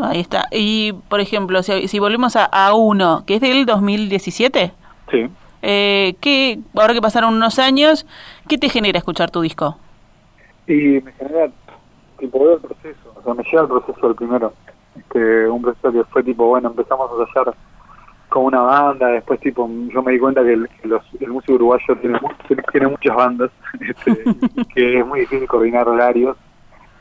Ahí 0.00 0.20
está. 0.20 0.46
Y, 0.50 0.92
por 1.08 1.20
ejemplo, 1.20 1.62
si, 1.62 1.88
si 1.88 1.98
volvemos 1.98 2.36
a 2.36 2.50
A1, 2.50 3.24
que 3.24 3.36
es 3.36 3.40
del 3.40 3.66
2017. 3.66 4.72
Sí. 5.10 5.28
Eh, 5.62 6.14
¿qué, 6.20 6.58
ahora 6.74 6.94
que 6.94 7.00
pasaron 7.00 7.34
unos 7.34 7.58
años, 7.58 8.06
¿qué 8.48 8.58
te 8.58 8.68
genera 8.68 8.98
escuchar 8.98 9.30
tu 9.30 9.40
disco? 9.42 9.78
Y 10.66 11.00
me 11.00 11.12
genera, 11.12 11.50
tipo, 12.18 12.54
el 12.54 12.60
proceso. 12.60 13.14
O 13.16 13.22
sea, 13.22 13.34
me 13.34 13.44
lleva 13.44 13.62
el 13.62 13.68
proceso 13.68 14.06
del 14.06 14.16
primero. 14.16 14.52
que 15.10 15.46
un 15.48 15.62
proceso 15.62 15.92
que 15.92 16.04
fue 16.04 16.22
tipo, 16.22 16.46
bueno, 16.46 16.68
empezamos 16.68 17.10
a 17.10 17.22
hacer 17.22 17.54
con 18.32 18.46
una 18.46 18.62
banda, 18.62 19.08
después 19.08 19.38
tipo 19.40 19.68
yo 19.92 20.02
me 20.02 20.12
di 20.12 20.18
cuenta 20.18 20.42
que 20.42 20.54
el, 20.54 20.66
músico 21.28 21.52
uruguayo 21.52 21.96
tiene, 22.00 22.18
tiene 22.72 22.88
muchas 22.88 23.14
bandas, 23.14 23.50
este, 23.80 24.24
que 24.74 25.00
es 25.00 25.06
muy 25.06 25.20
difícil 25.20 25.46
coordinar 25.46 25.86
horarios, 25.86 26.38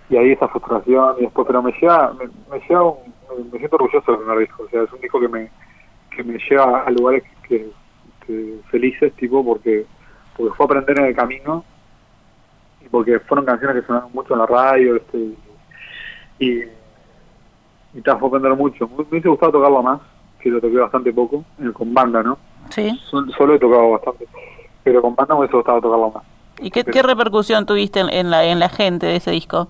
y 0.10 0.18
ahí 0.18 0.32
esa 0.34 0.50
frustración, 0.50 1.16
y 1.20 1.22
después, 1.22 1.48
pero 1.48 1.64
me 1.64 1.72
lleva, 1.80 2.14
me, 2.14 2.60
lleva 2.68 2.94
me, 3.50 3.58
siento 3.60 3.78
orgulloso 3.78 4.12
del 4.12 4.20
primer 4.20 4.40
disco, 4.40 4.64
o 4.64 4.70
sea, 4.70 4.84
es 4.84 4.92
un 4.92 5.00
disco 5.00 5.22
que 5.22 5.30
me, 5.30 5.50
que 6.14 6.22
me 6.22 6.38
lleva 6.38 6.82
a 6.82 6.92
lugares 6.92 7.24
que, 7.48 7.70
felices, 8.70 9.14
tipo, 9.14 9.44
porque, 9.44 9.86
porque 10.36 10.54
fue 10.56 10.66
aprender 10.66 11.00
en 11.00 11.06
el 11.06 11.16
camino, 11.16 11.64
y 12.82 12.90
porque 12.90 13.20
fueron 13.22 13.46
canciones 13.46 13.80
que 13.80 13.88
sonaron 13.88 14.12
mucho 14.14 14.34
en 14.34 14.40
la 14.40 14.48
radio, 14.48 14.98
este, 14.98 15.18
y, 16.40 16.64
y, 17.94 18.02
fue 18.02 18.28
aprender 18.28 18.54
mucho, 18.54 18.86
me 18.90 18.96
hubiese 18.96 19.30
gustado 19.30 19.54
tocarlo 19.54 19.82
más, 19.82 20.02
que 20.42 20.50
lo 20.50 20.60
toqué 20.60 20.78
bastante 20.78 21.14
poco, 21.14 21.44
eh, 21.60 21.72
con 21.74 21.94
banda, 21.94 22.24
¿no? 22.24 22.38
Sí. 22.70 23.00
Solo 23.10 23.56
he 23.56 23.60
tocado 23.60 23.92
bastante, 23.92 24.28
pero 24.84 25.02
con 25.02 25.16
banda 25.16 25.36
me 25.36 25.42
hubiese 25.42 25.56
gustado 25.56 25.82
tocarlo 25.82 26.12
más. 26.12 26.24
¿Y 26.60 26.70
qué, 26.70 26.84
qué 26.84 27.02
repercusión 27.02 27.66
tuviste 27.66 28.00
en, 28.02 28.30
la, 28.30 28.44
en 28.44 28.60
la 28.60 28.70
gente 28.70 29.08
de 29.08 29.16
ese 29.16 29.32
disco? 29.32 29.68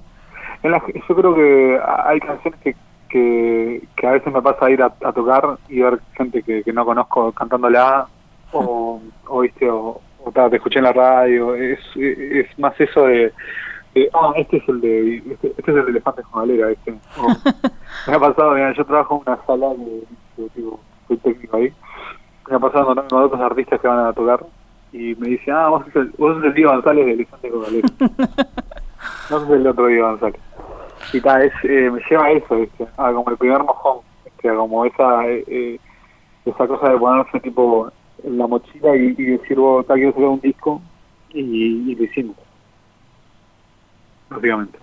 En 0.63 0.71
la, 0.71 0.83
yo 1.07 1.15
creo 1.15 1.33
que 1.33 1.79
hay 2.05 2.19
canciones 2.19 2.59
que, 2.61 2.75
que, 3.09 4.07
a 4.07 4.11
veces 4.11 4.33
me 4.33 4.41
pasa 4.41 4.69
ir 4.69 4.81
a, 4.81 4.89
tocar 4.89 5.57
y 5.69 5.81
ver 5.81 5.99
gente 6.15 6.43
que, 6.43 6.63
que 6.63 6.73
no 6.73 6.85
conozco 6.85 7.31
cantándola 7.31 8.07
o, 8.51 9.01
o 9.27 9.39
viste 9.41 9.69
o, 9.69 10.01
te 10.33 10.55
escuché 10.55 10.79
en 10.79 10.85
la 10.85 10.93
radio 10.93 11.55
es, 11.55 11.79
es 11.95 12.59
más 12.59 12.79
eso 12.79 13.07
de, 13.07 13.33
ah 14.13 14.33
este 14.35 14.57
es 14.57 14.69
el 14.69 14.81
de 14.81 15.17
este, 15.17 15.47
este 15.57 15.71
es 15.71 15.77
el 15.77 15.85
de 15.85 15.91
elefantes 15.91 16.25
con 16.27 16.41
galera 16.41 16.69
este 16.69 16.91
me 18.07 18.13
ha 18.13 18.19
pasado 18.19 18.51
mira, 18.51 18.73
yo 18.73 18.85
trabajo 18.85 19.15
en 19.25 19.33
una 19.33 19.45
sala 19.45 19.69
de 19.69 20.03
digo, 20.55 20.79
soy 21.07 21.17
técnico 21.17 21.57
ahí. 21.57 21.74
Me 22.50 22.55
ha 22.55 22.60
pasado 22.60 22.88
con, 22.88 23.00
otros 23.00 23.41
artistas 23.41 23.79
que 23.79 23.88
van 23.88 24.05
a 24.05 24.13
tocar 24.13 24.45
y 24.91 25.15
me 25.15 25.29
dicen, 25.29 25.53
ah, 25.53 25.69
vos 25.69 25.86
sos 25.86 25.95
el, 25.95 26.10
vos 26.17 26.36
sos 26.36 26.43
el 26.43 26.53
Diego 26.53 26.71
González 26.71 27.05
de 27.05 27.13
Elefante 27.13 27.50
Cogalero. 27.50 27.88
no 29.29 29.39
sos 29.39 29.50
el 29.50 29.67
otro 29.67 29.88
Diego 29.88 30.10
González. 30.10 30.41
Y 31.13 31.21
tal, 31.21 31.43
es, 31.43 31.53
eh, 31.63 31.89
me 31.91 32.01
lleva 32.10 32.25
a 32.25 32.31
eso, 32.31 32.55
¿viste? 32.55 32.88
a 32.98 33.12
como 33.12 33.29
el 33.29 33.38
primer 33.38 33.63
mojón, 33.63 34.00
¿viste? 34.25 34.50
a 34.50 34.55
como 34.55 34.86
esa, 34.86 35.27
eh, 35.27 35.43
eh, 35.48 35.79
esa 36.45 36.67
cosa 36.67 36.89
de 36.89 36.98
ponerse 36.98 37.39
tipo 37.39 37.91
en 38.24 38.38
la 38.38 38.48
mochila 38.48 38.95
y, 38.95 39.15
y 39.17 39.25
decir, 39.25 39.57
vos, 39.57 39.86
tal, 39.86 39.98
quiero 39.98 40.12
sacar 40.13 40.27
un 40.27 40.41
disco 40.41 40.81
y, 41.29 41.91
y 41.91 41.95
lo 41.95 42.03
hicimos. 42.03 42.36
Básicamente. 44.29 44.80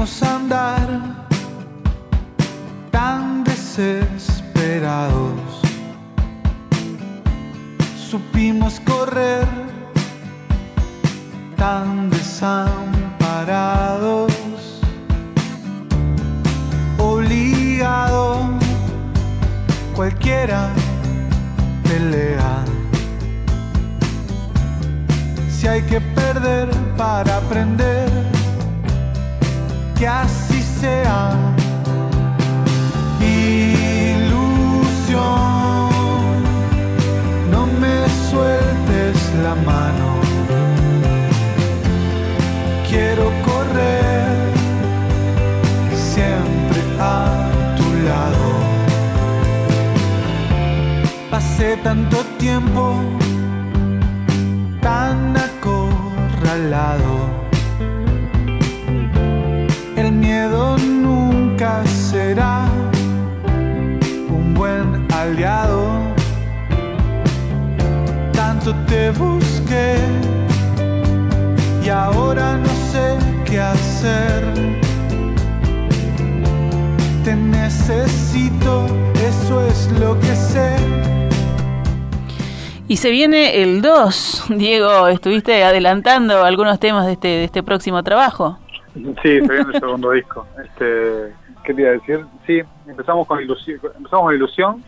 Supimos 0.00 0.22
andar 0.22 0.88
tan 2.90 3.44
desesperados, 3.44 5.60
supimos 8.10 8.80
correr 8.80 9.46
tan 11.54 12.08
desamparados, 12.08 14.32
obligado 16.96 18.48
cualquiera 19.94 20.70
pelea. 21.82 22.64
Si 25.50 25.66
hay 25.66 25.82
que 25.82 26.00
perder 26.00 26.70
para 26.96 27.36
aprender 27.36 28.29
que 30.00 30.08
así 30.08 30.62
sea. 30.80 31.36
Ilusión, 33.20 34.30
no 37.50 37.66
me 37.82 37.96
sueltes 38.30 39.16
la 39.44 39.54
mano. 39.70 40.08
Quiero 42.88 43.24
correr 43.48 44.38
siempre 46.14 46.80
a 46.98 47.50
tu 47.76 47.86
lado. 48.08 48.46
Pasé 51.30 51.76
tanto 51.76 52.19
se 83.00 83.10
viene 83.10 83.62
el 83.62 83.80
2. 83.80 84.44
Diego, 84.50 85.08
estuviste 85.08 85.64
adelantando 85.64 86.44
algunos 86.44 86.78
temas 86.78 87.06
de 87.06 87.12
este, 87.12 87.28
de 87.28 87.44
este 87.44 87.62
próximo 87.62 88.02
trabajo. 88.02 88.58
Sí, 88.94 89.12
se 89.22 89.40
viene 89.40 89.72
el 89.72 89.80
segundo 89.80 90.10
disco. 90.10 90.46
Este, 90.62 91.32
¿Qué 91.64 91.72
te 91.72 91.80
iba 91.80 91.90
a 91.90 91.92
decir? 91.94 92.26
Sí, 92.46 92.60
empezamos 92.86 93.26
con 93.26 93.40
ilusión, 93.40 93.80
empezamos 93.96 94.26
con 94.26 94.34
ilusión 94.34 94.84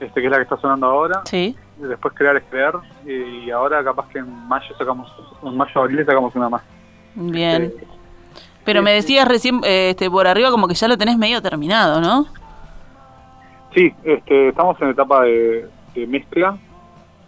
este 0.00 0.20
que 0.20 0.26
es 0.26 0.30
la 0.30 0.38
que 0.38 0.42
está 0.42 0.56
sonando 0.56 0.86
ahora. 0.86 1.22
Sí. 1.24 1.54
Después 1.78 2.14
Crear 2.14 2.36
es 2.36 2.42
Creer. 2.50 2.74
Y 3.06 3.48
ahora 3.52 3.84
capaz 3.84 4.08
que 4.08 4.18
en 4.18 4.48
mayo 4.48 4.74
sacamos, 4.76 5.12
en 5.44 5.56
mayo 5.56 5.80
abril 5.82 6.04
sacamos 6.04 6.34
una 6.34 6.48
más. 6.48 6.62
Bien. 7.14 7.64
Eh, 7.64 7.74
Pero 8.64 8.82
me 8.82 8.92
decías 8.92 9.28
recién 9.28 9.60
eh, 9.62 9.90
este, 9.90 10.10
por 10.10 10.26
arriba 10.26 10.50
como 10.50 10.66
que 10.66 10.74
ya 10.74 10.88
lo 10.88 10.98
tenés 10.98 11.16
medio 11.16 11.40
terminado, 11.40 12.00
¿no? 12.00 12.26
Sí, 13.72 13.94
este, 14.02 14.48
estamos 14.48 14.80
en 14.82 14.88
etapa 14.88 15.22
de, 15.22 15.68
de 15.94 16.06
mezcla, 16.08 16.58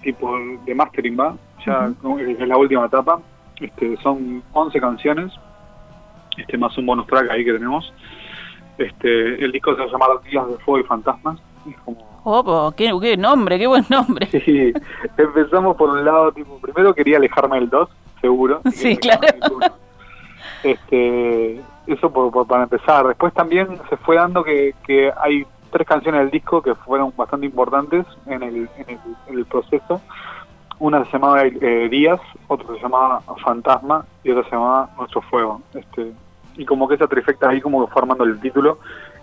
tipo 0.03 0.37
de 0.65 0.75
mastering, 0.75 1.19
¿va? 1.19 1.35
Ya 1.67 1.91
es 2.21 2.49
la 2.49 2.57
última 2.57 2.87
etapa. 2.87 3.21
Este, 3.61 3.97
son 3.99 4.43
11 4.53 4.81
canciones, 4.81 5.33
este, 6.37 6.59
más 6.59 6.77
un 6.79 6.87
bonus 6.87 7.07
track 7.07 7.31
ahí 7.31 7.45
que 7.45 7.53
tenemos. 7.53 7.93
Este, 8.79 9.45
el 9.45 9.53
disco 9.53 9.75
se 9.77 9.87
llama 9.87 10.07
Días 10.29 10.49
de 10.49 10.57
Fuego 10.59 10.81
y 10.81 10.89
Fantasmas. 10.89 11.39
Es 11.69 11.77
como 11.85 12.13
Opo, 12.25 12.73
qué, 12.77 12.93
qué 13.01 13.17
nombre, 13.17 13.59
qué 13.59 13.67
buen 13.67 13.85
nombre. 13.89 14.27
Sí, 14.27 14.73
empezamos 15.17 15.77
por 15.77 15.91
un 15.91 16.05
lado, 16.05 16.31
tipo, 16.33 16.59
primero 16.61 16.95
quería 16.95 17.17
alejarme 17.17 17.57
del 17.61 17.69
2, 17.71 17.89
seguro. 18.21 18.61
Sí, 18.73 18.97
claro. 18.97 19.21
Este, 20.63 21.61
eso 21.87 22.13
por, 22.13 22.31
por- 22.31 22.47
para 22.47 22.65
empezar. 22.65 23.07
Después 23.07 23.33
también 23.35 23.69
se 23.91 23.97
fue 23.99 24.17
dando 24.17 24.45
que, 24.45 24.75
que 24.87 25.11
hay 25.21 25.45
tres 25.73 25.87
canciones 25.89 26.21
del 26.21 26.31
disco 26.31 26.63
que 26.63 26.75
fueron 26.77 27.13
bastante 27.17 27.47
importantes 27.47 28.07
en 28.27 28.43
el, 28.43 28.69
proceso. 29.47 30.01
Una 30.79 31.05
se 31.07 31.13
llamaba 31.13 31.45
eh, 31.45 31.89
Díaz, 31.91 32.21
otra 32.49 32.67
se 32.75 32.81
llamaba 32.83 33.21
Fantasma 33.45 34.05
y 34.23 34.31
otra 34.31 34.45
se 34.45 34.51
llamaba 34.51 34.91
Nuestro 34.99 35.23
Fuego. 35.23 35.63
Este, 35.75 36.13
y 36.57 36.65
como 36.65 36.87
que 36.87 36.95
esa 36.97 37.07
trifecta 37.09 37.49
ahí 37.49 37.61
como 37.61 37.89
armando 37.95 38.25
el 38.25 38.39
título, 38.41 38.79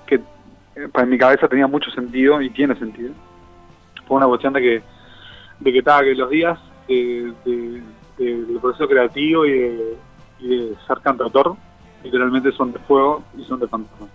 que 0.08 0.16
eh, 0.16 0.88
para 0.92 1.06
mi 1.06 1.18
cabeza 1.18 1.48
tenía 1.48 1.68
mucho 1.68 1.92
sentido 1.92 2.42
y 2.42 2.50
tiene 2.50 2.76
sentido. 2.76 3.12
Fue 4.08 4.18
una 4.18 4.28
cuestión 4.28 4.54
de 4.54 4.62
que 4.62 4.84
de 5.60 5.74
que, 5.74 5.82
ta, 5.84 6.00
que 6.02 6.16
los 6.16 6.30
días 6.30 6.58
de, 6.88 7.34
de- 7.46 7.84
de- 8.18 8.46
del 8.46 8.60
proceso 8.60 8.88
creativo 8.88 9.46
y 9.46 9.52
de, 9.52 9.98
y 10.40 10.48
de 10.70 10.76
ser 10.88 11.00
cantautor 11.02 11.56
literalmente 12.04 12.52
son 12.54 12.72
de 12.72 12.80
fuego 12.80 13.22
y 13.38 13.44
son 13.44 13.60
de 13.60 13.68
fantasma. 13.68 14.08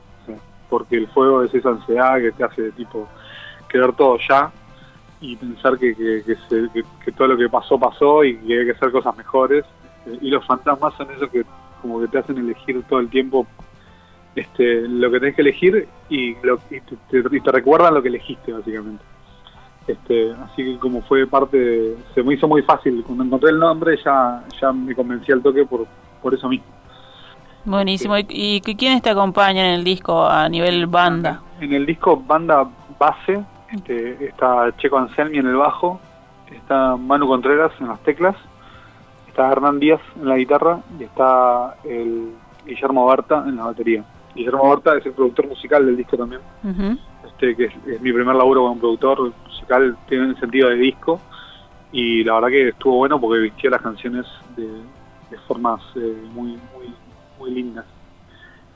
Porque 0.78 0.96
el 0.96 1.06
fuego 1.08 1.42
es 1.44 1.54
esa 1.54 1.68
ansiedad 1.68 2.16
que 2.20 2.32
te 2.32 2.42
hace 2.42 2.72
tipo 2.72 3.08
querer 3.68 3.92
todo 3.92 4.18
ya 4.28 4.50
y 5.20 5.36
pensar 5.36 5.78
que, 5.78 5.94
que, 5.94 6.22
que 6.26 6.34
se- 6.48 6.68
que- 7.04 7.12
todo 7.12 7.28
lo 7.28 7.36
que 7.36 7.48
pasó 7.48 7.78
pasó 7.78 8.24
y 8.24 8.36
que 8.38 8.58
hay 8.58 8.64
que 8.66 8.72
hacer 8.72 8.90
cosas 8.90 9.16
mejores. 9.16 9.64
Este, 10.04 10.26
y 10.26 10.30
los 10.30 10.44
fantasmas 10.44 10.92
son 10.94 11.10
esos 11.12 11.30
que 11.30 11.44
como 11.80 12.00
que 12.00 12.08
te 12.08 12.18
hacen 12.18 12.38
elegir 12.38 12.82
todo 12.88 12.98
el 12.98 13.08
tiempo 13.08 13.46
este, 14.34 14.88
lo 14.88 15.10
que 15.12 15.20
tenés 15.20 15.36
que 15.36 15.42
elegir 15.42 15.86
y, 16.08 16.34
lo, 16.42 16.58
y, 16.70 16.80
te, 16.80 16.96
y 17.36 17.40
te 17.40 17.52
recuerdan 17.52 17.94
lo 17.94 18.02
que 18.02 18.08
elegiste 18.08 18.52
básicamente. 18.52 19.04
Este, 19.86 20.32
así 20.32 20.64
que 20.64 20.78
como 20.78 21.02
fue 21.02 21.24
parte, 21.26 21.56
de- 21.56 21.96
se 22.14 22.22
me 22.24 22.34
hizo 22.34 22.48
muy 22.48 22.62
fácil. 22.62 23.04
Cuando 23.06 23.22
encontré 23.24 23.50
el 23.50 23.58
nombre 23.60 23.96
ya, 24.04 24.42
ya 24.60 24.72
me 24.72 24.92
convencí 24.94 25.30
al 25.30 25.40
toque 25.42 25.64
por, 25.64 25.86
por 26.20 26.34
eso 26.34 26.48
mismo. 26.48 26.66
Buenísimo. 27.64 28.16
¿Y, 28.18 28.26
y 28.28 28.60
quiénes 28.60 29.02
te 29.02 29.10
acompañan 29.10 29.66
en 29.66 29.74
el 29.74 29.84
disco 29.84 30.26
a 30.26 30.48
nivel 30.48 30.86
banda? 30.86 31.42
En 31.60 31.72
el 31.72 31.86
disco 31.86 32.16
banda 32.16 32.68
base 32.98 33.42
este, 33.74 34.26
está 34.26 34.72
Checo 34.76 34.98
Anselmi 34.98 35.38
en 35.38 35.46
el 35.46 35.56
bajo, 35.56 36.00
está 36.50 36.96
Manu 36.96 37.26
Contreras 37.26 37.72
en 37.80 37.88
las 37.88 38.00
teclas, 38.00 38.36
está 39.28 39.50
Hernán 39.50 39.80
Díaz 39.80 40.00
en 40.20 40.28
la 40.28 40.36
guitarra 40.36 40.80
y 40.98 41.04
está 41.04 41.76
el 41.84 42.32
Guillermo 42.66 43.06
Barta 43.06 43.44
en 43.46 43.56
la 43.56 43.64
batería. 43.64 44.04
Guillermo 44.34 44.68
Barta 44.68 44.96
es 44.96 45.06
el 45.06 45.12
productor 45.12 45.48
musical 45.48 45.86
del 45.86 45.96
disco 45.96 46.16
también. 46.16 46.40
Ujú. 46.62 46.98
este 47.26 47.56
que 47.56 47.64
es, 47.64 47.74
es 47.86 48.00
mi 48.00 48.12
primer 48.12 48.36
laburo 48.36 48.62
como 48.62 48.78
productor 48.78 49.32
musical 49.46 49.96
tiene 50.08 50.26
el 50.26 50.40
sentido 50.40 50.68
de 50.68 50.76
disco 50.76 51.20
y 51.90 52.22
la 52.24 52.34
verdad 52.34 52.48
que 52.48 52.68
estuvo 52.68 52.96
bueno 52.96 53.20
porque 53.20 53.40
vistió 53.40 53.70
las 53.70 53.82
canciones 53.82 54.26
de, 54.56 54.66
de 54.66 55.38
formas 55.48 55.80
eh, 55.96 56.16
muy 56.32 56.58
muy 56.74 56.94
muy 57.44 57.54
lindas 57.54 57.84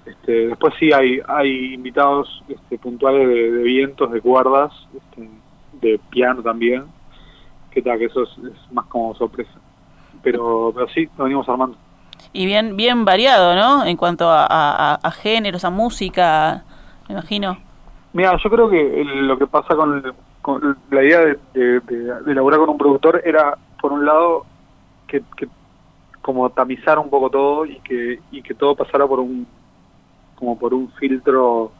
este, 0.06 0.48
después 0.48 0.74
sí 0.78 0.92
hay 0.92 1.20
hay 1.26 1.74
invitados 1.74 2.42
este, 2.48 2.78
puntuales 2.78 3.26
de, 3.28 3.50
de 3.52 3.62
vientos 3.62 4.10
de 4.10 4.20
cuerdas 4.20 4.72
este, 4.94 5.28
de 5.80 5.98
piano 6.10 6.42
también 6.42 6.84
que 7.70 7.82
tal 7.82 7.98
que 7.98 8.06
eso 8.06 8.22
es, 8.22 8.30
es 8.38 8.72
más 8.72 8.86
como 8.86 9.14
sorpresa 9.14 9.58
pero 10.22 10.72
pero 10.74 10.88
sí 10.88 11.08
lo 11.16 11.24
venimos 11.24 11.48
armando 11.48 11.76
Y 12.32 12.46
bien 12.46 12.76
bien 12.76 13.04
variado, 13.04 13.54
¿no? 13.54 13.84
En 13.86 13.96
cuanto 13.96 14.28
a, 14.28 14.44
a- 14.44 14.94
a- 15.02 15.10
géneros, 15.12 15.64
a 15.64 15.70
música, 15.70 16.62
me 17.08 17.12
imagino. 17.14 17.56
Mira, 18.12 18.36
yo 18.42 18.50
creo 18.50 18.68
que 18.68 19.04
lo 19.04 19.38
que 19.38 19.46
pasa 19.46 19.76
con, 19.76 19.94
el- 20.04 20.12
con 20.42 20.76
la 20.90 21.02
idea 21.02 21.20
de, 21.20 21.38
de, 21.54 21.80
de- 21.80 22.22
de 22.24 22.32
elaborar 22.32 22.58
con 22.60 22.70
un 22.70 22.78
productor 22.78 23.22
era, 23.24 23.56
por 23.80 23.92
un 23.92 24.04
lado, 24.04 24.44
que, 25.06 25.22
que 25.36 25.46
como 26.28 26.50
tamizar 26.50 26.98
un 26.98 27.08
poco 27.08 27.30
todo 27.30 27.64
y 27.64 27.80
que, 27.80 28.20
y 28.30 28.42
que 28.42 28.52
todo 28.52 28.76
pasara 28.76 29.06
por 29.06 29.18
un 29.18 29.46
como 30.34 30.58
por 30.58 30.74
un 30.74 30.90
filtro 30.92 31.72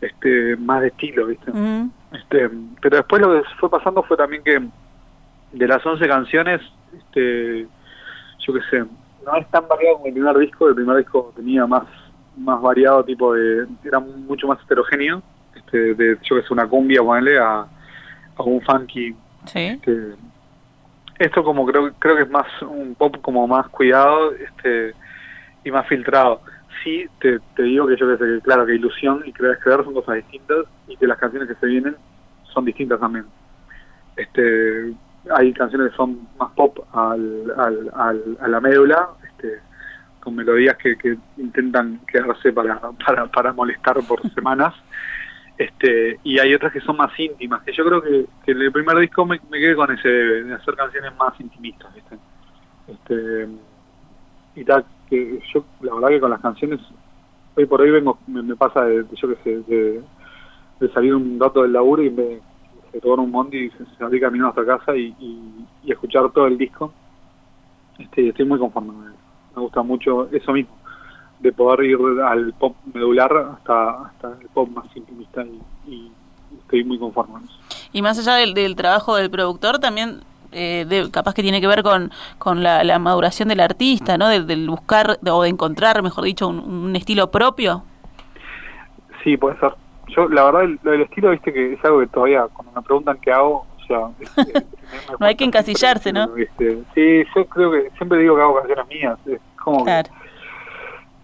este 0.00 0.56
más 0.56 0.82
de 0.82 0.86
estilo, 0.86 1.26
¿viste? 1.26 1.50
Este, 2.12 2.48
pero 2.80 2.98
después 2.98 3.20
lo 3.20 3.32
que 3.32 3.48
fue 3.58 3.68
pasando 3.68 4.04
fue 4.04 4.16
también 4.16 4.44
que 4.44 4.62
de 5.50 5.66
las 5.66 5.84
11 5.84 6.06
canciones, 6.06 6.60
este, 6.96 7.66
yo 8.38 8.52
qué 8.54 8.60
sé, 8.70 8.84
no 9.26 9.36
es 9.36 9.48
tan 9.50 9.66
variado 9.66 9.96
como 9.96 10.06
el 10.06 10.12
primer 10.12 10.38
disco, 10.38 10.68
el 10.68 10.76
primer 10.76 10.98
disco 10.98 11.32
tenía 11.34 11.66
más 11.66 11.82
más 12.36 12.62
variado 12.62 13.02
tipo 13.04 13.34
de, 13.34 13.66
era 13.84 13.98
mucho 13.98 14.46
más 14.46 14.60
heterogéneo, 14.62 15.20
este, 15.56 15.94
de 15.94 16.18
yo 16.22 16.36
que 16.36 16.42
sé, 16.46 16.52
una 16.52 16.68
cumbia, 16.68 17.02
ponerle 17.02 17.36
a, 17.36 17.66
a 18.36 18.42
un 18.44 18.60
funky, 18.62 19.12
Sí. 19.46 19.58
este, 19.58 20.14
esto 21.24 21.44
como 21.44 21.66
creo 21.66 21.92
creo 21.98 22.16
que 22.16 22.22
es 22.22 22.30
más 22.30 22.46
un 22.62 22.94
pop 22.94 23.16
como 23.22 23.46
más 23.46 23.68
cuidado, 23.68 24.32
este, 24.34 24.94
y 25.64 25.70
más 25.70 25.86
filtrado. 25.88 26.42
Sí, 26.82 27.06
te, 27.20 27.38
digo 27.62 27.86
que 27.86 27.96
yo 27.96 28.08
que 28.08 28.18
sé, 28.18 28.24
que 28.34 28.40
claro, 28.42 28.66
que 28.66 28.74
ilusión 28.74 29.22
y 29.26 29.32
creer 29.32 29.58
creer 29.58 29.84
son 29.84 29.94
cosas 29.94 30.16
distintas 30.16 30.66
y 30.88 30.96
que 30.96 31.06
las 31.06 31.18
canciones 31.18 31.48
que 31.48 31.54
se 31.56 31.66
vienen 31.66 31.96
son 32.52 32.64
distintas 32.64 32.98
también. 33.00 33.26
Este, 34.16 34.92
hay 35.34 35.52
canciones 35.54 35.90
que 35.90 35.96
son 35.96 36.28
más 36.38 36.50
pop 36.52 36.78
al, 36.92 37.52
al, 37.56 37.90
al- 37.94 38.38
a 38.40 38.48
la 38.48 38.60
médula, 38.60 39.08
este, 39.24 39.60
con 40.20 40.34
melodías 40.34 40.76
que, 40.76 40.96
que 40.96 41.16
intentan 41.36 42.00
quedarse 42.06 42.52
para, 42.52 42.80
para, 43.04 43.26
para 43.26 43.52
molestar 43.52 43.96
por 44.06 44.20
semanas. 44.32 44.74
Este, 45.62 46.18
y 46.24 46.40
hay 46.40 46.52
otras 46.54 46.72
que 46.72 46.80
son 46.80 46.96
más 46.96 47.16
íntimas, 47.20 47.62
que 47.62 47.72
yo 47.72 47.84
creo 47.84 48.02
que, 48.02 48.26
el 48.50 48.72
primer 48.72 48.98
disco 48.98 49.24
me, 49.24 49.38
quedé 49.38 49.76
con 49.76 49.92
ese 49.92 50.08
de 50.08 50.54
hacer 50.54 50.74
canciones 50.74 51.12
más 51.16 51.38
intimistas, 51.38 51.94
¿viste? 51.94 52.18
Este, 52.88 53.48
y 54.56 54.64
tal, 54.64 54.84
que 55.08 55.40
yo 55.54 55.64
la 55.82 55.94
verdad 55.94 56.08
que 56.08 56.20
con 56.20 56.30
las 56.30 56.40
canciones, 56.40 56.80
hoy 57.54 57.66
por 57.66 57.80
hoy 57.80 57.92
vengo, 57.92 58.18
me, 58.26 58.56
pasa 58.56 58.84
de, 58.86 59.04
yo 59.14 59.28
que 59.28 59.36
sé, 59.44 60.02
de, 60.80 60.92
salir 60.92 61.14
un 61.14 61.38
rato 61.38 61.62
del 61.62 61.72
laburo 61.72 62.02
y 62.02 62.10
me 62.10 62.40
de 62.92 63.08
un 63.08 63.30
mondi 63.30 63.66
y 63.66 63.70
salir 63.98 64.20
caminando 64.20 64.48
hasta 64.48 64.66
casa 64.66 64.96
y, 64.96 65.14
y, 65.20 65.92
escuchar 65.92 66.28
todo 66.32 66.48
el 66.48 66.58
disco. 66.58 66.92
Este, 67.98 68.30
estoy 68.30 68.46
muy 68.46 68.58
conforme. 68.58 68.92
Me 69.54 69.62
gusta 69.62 69.82
mucho 69.82 70.28
eso 70.32 70.52
mismo, 70.52 70.74
de 71.42 71.52
poder 71.52 71.84
ir 71.84 71.98
al 72.24 72.52
pop 72.54 72.76
medular 72.94 73.36
hasta, 73.58 73.90
hasta 74.06 74.28
el 74.40 74.48
pop 74.48 74.68
más 74.70 74.86
intimista 74.96 75.42
y, 75.44 75.60
y 75.90 76.12
estoy 76.60 76.84
muy 76.84 76.98
conforme 76.98 77.32
con 77.34 77.44
eso. 77.44 77.54
Y 77.92 78.00
más 78.00 78.18
allá 78.18 78.34
del, 78.36 78.54
del 78.54 78.76
trabajo 78.76 79.16
del 79.16 79.28
productor, 79.30 79.78
también 79.80 80.20
eh, 80.52 80.86
de- 80.88 81.10
capaz 81.10 81.34
que 81.34 81.42
tiene 81.42 81.60
que 81.60 81.66
ver 81.66 81.82
con, 81.82 82.10
con 82.38 82.62
la, 82.62 82.84
la 82.84 82.98
maduración 82.98 83.48
del 83.48 83.60
artista, 83.60 84.16
¿no? 84.16 84.28
Del, 84.28 84.46
del 84.46 84.68
buscar 84.68 85.18
o 85.28 85.42
de 85.42 85.48
encontrar, 85.48 86.02
mejor 86.02 86.24
dicho, 86.24 86.46
un, 86.48 86.60
un 86.60 86.94
estilo 86.96 87.30
propio. 87.30 87.82
Sí, 89.24 89.36
puede 89.36 89.58
ser. 89.58 89.72
Yo, 90.08 90.28
la 90.28 90.44
verdad, 90.44 90.68
lo 90.82 90.90
del 90.92 91.02
estilo, 91.02 91.30
viste 91.30 91.52
que 91.52 91.72
es 91.74 91.84
algo 91.84 92.00
que 92.00 92.06
todavía, 92.08 92.46
cuando 92.52 92.72
me 92.74 92.82
preguntan 92.82 93.18
qué 93.20 93.32
hago, 93.32 93.66
o 93.80 93.86
sea... 93.86 94.10
este, 94.20 94.66
No 95.18 95.26
hay 95.26 95.34
que 95.36 95.44
encasillarse, 95.44 96.10
siempre, 96.12 96.26
¿no? 96.26 96.32
¿viste? 96.34 96.82
Sí, 96.94 97.24
yo 97.34 97.46
creo 97.46 97.70
que 97.72 97.90
siempre 97.96 98.18
digo 98.18 98.36
que 98.36 98.42
hago 98.42 98.56
canciones 98.58 98.86
mías. 98.88 99.18
Es 99.26 99.40
como 99.62 99.78
que- 99.78 99.84
Claro. 99.84 100.10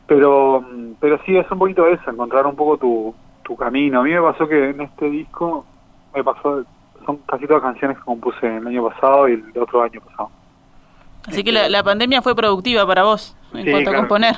Pero 0.08 0.64
pero 1.00 1.20
sí 1.24 1.36
es 1.36 1.48
un 1.52 1.58
poquito 1.60 1.86
eso 1.86 2.10
encontrar 2.10 2.44
un 2.46 2.56
poco 2.56 2.76
tu, 2.78 3.14
tu 3.44 3.54
camino. 3.56 4.00
A 4.00 4.02
mí 4.02 4.10
me 4.10 4.20
pasó 4.22 4.48
que 4.48 4.70
en 4.70 4.80
este 4.80 5.08
disco 5.10 5.64
me 6.14 6.24
pasó 6.24 6.64
son 7.06 7.18
casi 7.18 7.46
todas 7.46 7.62
canciones 7.62 7.96
que 7.98 8.04
compuse 8.04 8.56
el 8.56 8.66
año 8.66 8.88
pasado 8.88 9.28
y 9.28 9.34
el 9.34 9.62
otro 9.62 9.82
año 9.82 10.00
pasado. 10.00 10.30
Así 11.28 11.44
que 11.44 11.52
la, 11.52 11.68
la 11.68 11.82
pandemia 11.84 12.22
fue 12.22 12.34
productiva 12.34 12.86
para 12.86 13.04
vos 13.04 13.36
en 13.54 13.64
Sí, 13.64 13.70
cuanto 13.70 13.90
a 13.90 13.94
componer. 13.94 14.36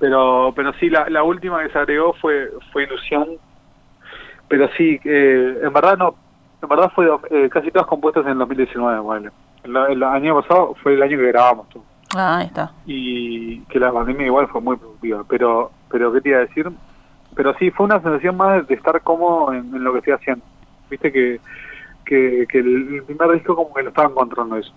pero 0.00 0.52
pero 0.56 0.72
sí 0.74 0.90
la, 0.90 1.08
la 1.10 1.22
última 1.22 1.62
que 1.62 1.70
se 1.70 1.78
agregó 1.78 2.14
fue 2.14 2.50
fue 2.72 2.84
ilusión. 2.84 3.28
Pero 4.48 4.68
sí 4.76 4.98
eh, 5.04 5.58
en 5.62 5.72
verdad 5.72 5.96
no 5.98 6.14
en 6.62 6.68
verdad 6.68 6.90
fue 6.94 7.08
eh, 7.30 7.48
casi 7.50 7.70
todas 7.70 7.86
compuestas 7.86 8.24
en 8.24 8.32
el 8.32 8.38
2019 8.38 9.00
bueno. 9.00 9.30
el, 9.64 9.76
el 9.76 10.02
año 10.02 10.40
pasado 10.40 10.74
fue 10.82 10.94
el 10.94 11.02
año 11.02 11.18
que 11.18 11.26
grabamos 11.28 11.68
todo 11.68 11.82
Ah, 12.18 12.72
y 12.86 13.60
que 13.62 13.78
la 13.78 13.92
pandemia 13.92 14.26
igual 14.26 14.48
fue 14.48 14.60
muy 14.60 14.76
productiva, 14.76 15.24
pero 15.28 15.70
pero 15.90 16.12
qué 16.12 16.20
te 16.20 16.28
iba 16.30 16.38
a 16.38 16.42
decir, 16.42 16.70
pero 17.34 17.54
sí 17.58 17.70
fue 17.70 17.86
una 17.86 18.00
sensación 18.00 18.36
más 18.36 18.66
de 18.66 18.74
estar 18.74 19.00
cómodo 19.02 19.52
en, 19.52 19.74
en 19.74 19.84
lo 19.84 19.92
que 19.92 19.98
estoy 19.98 20.14
haciendo. 20.14 20.44
viste 20.90 21.12
que, 21.12 21.40
que, 22.04 22.46
que 22.48 22.58
el, 22.58 23.02
primer 23.06 23.32
disco 23.32 23.54
como 23.54 23.74
que 23.74 23.82
lo 23.82 23.90
estaba 23.90 24.08
encontrando 24.08 24.56
eso. 24.56 24.72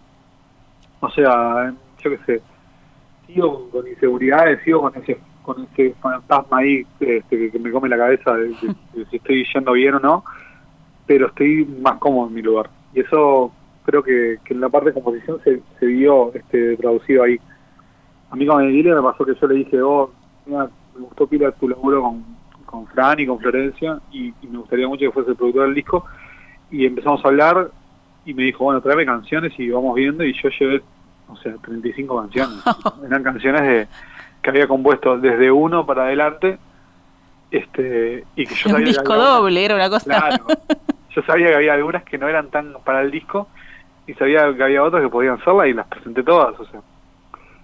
O 0.99 1.09
sea, 1.09 1.73
yo 1.99 2.09
qué 2.09 2.19
sé, 2.25 2.41
sigo 3.27 3.69
con 3.69 3.87
inseguridades, 3.87 4.61
sigo 4.63 4.81
con 4.81 4.95
ese 5.01 5.19
con 5.41 5.67
ese 5.71 5.95
fantasma 5.99 6.59
ahí 6.59 6.85
este, 6.99 7.49
que, 7.49 7.59
me 7.59 7.71
come 7.71 7.89
la 7.89 7.97
cabeza 7.97 8.33
de, 8.35 8.53
si 9.09 9.15
estoy 9.15 9.47
yendo 9.51 9.71
bien 9.71 9.95
o 9.95 9.99
no, 9.99 10.23
pero 11.07 11.27
estoy 11.27 11.65
más 11.65 11.97
cómodo 11.97 12.27
en 12.27 12.35
mi 12.35 12.41
lugar. 12.41 12.69
Y 12.93 12.99
eso 12.99 13.51
creo 13.89 14.03
que, 14.03 14.39
en 14.45 14.61
la 14.61 14.69
parte 14.69 14.89
de 14.89 14.93
composición 14.93 15.39
se, 15.43 15.61
se 15.79 15.85
vio 15.85 16.33
este, 16.33 16.77
traducido 16.77 17.23
ahí. 17.23 17.39
A 18.29 18.35
mí 18.35 18.45
con 18.45 18.63
el 18.63 18.83
me 18.83 19.01
pasó 19.01 19.25
que 19.25 19.35
yo 19.35 19.47
le 19.47 19.55
dije, 19.55 19.81
oh, 19.81 20.11
mira, 20.45 20.69
me 20.95 21.01
gustó 21.01 21.27
pila 21.27 21.51
tu 21.51 21.67
laburo 21.67 22.01
con, 22.03 22.23
con 22.65 22.87
Fran 22.87 23.19
y 23.19 23.25
con 23.25 23.39
Florencia 23.39 23.99
y, 24.11 24.33
me 24.47 24.59
gustaría 24.59 24.87
mucho 24.87 25.05
que 25.05 25.11
fuese 25.11 25.31
el 25.31 25.37
productor 25.37 25.65
del 25.65 25.75
disco. 25.75 26.05
Y 26.71 26.85
empezamos 26.85 27.23
a 27.25 27.27
hablar 27.29 27.71
y 28.25 28.33
me 28.33 28.43
dijo, 28.43 28.63
bueno, 28.63 28.81
tráeme 28.81 29.05
canciones 29.05 29.53
y 29.57 29.69
vamos 29.69 29.95
viendo 29.95 30.23
y 30.23 30.33
yo 30.33 30.49
llevé, 30.49 30.83
o 31.27 31.35
sea, 31.37 31.55
35 31.55 32.21
canciones. 32.21 32.63
Eran 33.05 33.23
canciones 33.23 33.61
de 33.61 33.87
que 34.41 34.49
había 34.49 34.67
compuesto 34.67 35.17
desde 35.17 35.51
uno 35.51 35.85
para 35.85 36.03
adelante 36.03 36.57
este 37.51 38.23
y 38.35 38.45
que 38.45 38.55
yo 38.55 38.75
un 38.75 38.85
disco 38.85 39.15
doble 39.15 39.65
era 39.65 39.75
una 39.75 39.89
cosa 39.89 40.05
claro, 40.05 40.45
yo 41.09 41.21
sabía 41.23 41.47
que 41.47 41.55
había 41.55 41.73
algunas 41.73 42.03
que 42.03 42.17
no 42.17 42.27
eran 42.27 42.49
tan 42.49 42.75
para 42.85 43.01
el 43.01 43.11
disco 43.11 43.47
y 44.09 44.13
sabía 44.15 44.53
que 44.55 44.63
había 44.63 44.83
otras 44.83 45.03
que 45.03 45.09
podían 45.09 45.43
serla 45.43 45.67
y 45.67 45.73
las 45.73 45.87
presenté 45.87 46.23
todas 46.23 46.59
o 46.59 46.65
sea 46.65 46.81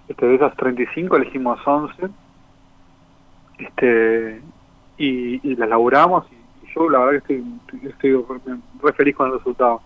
este, 0.08 0.26
de 0.26 0.36
esas 0.36 0.56
35 0.56 1.16
elegimos 1.16 1.60
11 1.66 2.10
este 3.58 4.42
y, 4.98 5.50
y 5.50 5.56
las 5.56 5.70
laburamos 5.70 6.26
y, 6.32 6.36
yo 6.76 6.90
la 6.90 7.00
verdad 7.00 7.24
que 7.24 7.42
estoy, 7.88 7.90
estoy 7.90 8.26
re 8.82 8.94
feliz 8.94 9.16
con 9.16 9.28
el 9.28 9.38
resultado. 9.38 9.82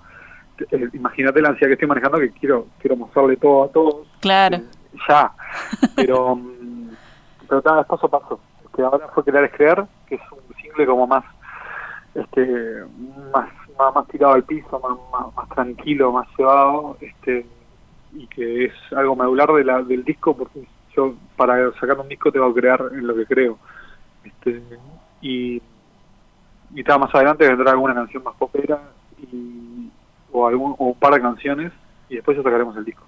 Eh, 0.72 0.90
imagínate 0.94 1.42
la 1.42 1.50
ansiedad 1.50 1.70
que 1.70 1.74
estoy 1.74 1.88
manejando 1.88 2.18
que 2.18 2.32
quiero 2.32 2.68
quiero 2.80 2.96
mostrarle 2.96 3.38
todo 3.38 3.64
a 3.64 3.68
todos. 3.70 4.08
Claro. 4.20 4.58
Eh, 4.58 4.64
ya. 5.08 5.32
Pero 5.96 6.36
mm, 6.36 6.90
pero 7.48 7.62
cada 7.62 7.84
paso 7.84 8.08
a 8.08 8.10
paso. 8.10 8.40
Que 8.76 8.82
ahora 8.82 9.08
fue 9.14 9.24
crear 9.24 9.44
es 9.44 9.52
creer 9.52 9.86
que 10.08 10.16
es 10.16 10.22
un 10.32 10.56
single 10.56 10.86
como 10.86 11.08
más 11.08 11.24
este 12.16 12.84
más 13.32 13.50
más, 13.94 14.08
tirado 14.08 14.34
al 14.34 14.44
piso 14.44 14.80
más, 14.80 15.34
más, 15.36 15.50
tranquilo 15.50 16.12
más 16.12 16.28
llevado 16.38 16.98
este 17.02 17.46
y 18.14 18.28
que 18.28 18.66
es 18.66 18.74
algo 18.96 19.16
medular 19.16 19.52
de 19.54 19.64
del 19.84 20.04
disco 20.04 20.36
porque 20.36 20.68
yo 20.96 21.14
para 21.36 21.72
sacar 21.74 22.00
un 22.00 22.10
disco 22.10 22.32
tengo 22.32 22.54
que 22.54 22.62
crear 22.62 22.82
en 22.92 23.08
lo 23.08 23.16
que 23.16 23.26
creo 23.26 23.58
este 24.24 24.62
y 25.22 25.62
y 26.72 26.82
estaba 26.82 27.06
más 27.06 27.16
adelante 27.16 27.48
vendrá 27.48 27.72
alguna 27.72 27.96
canción 27.96 28.24
más 28.24 28.36
popera 28.36 28.80
y 29.18 29.90
o 30.32 30.48
algún 30.48 30.76
o 30.78 30.86
un 30.88 31.00
par 31.00 31.14
de 31.14 31.22
canciones 31.22 31.72
y 32.10 32.16
después 32.16 32.38
ya 32.38 32.44
sacaremos 32.44 32.76
el 32.78 32.86
disco 32.86 33.04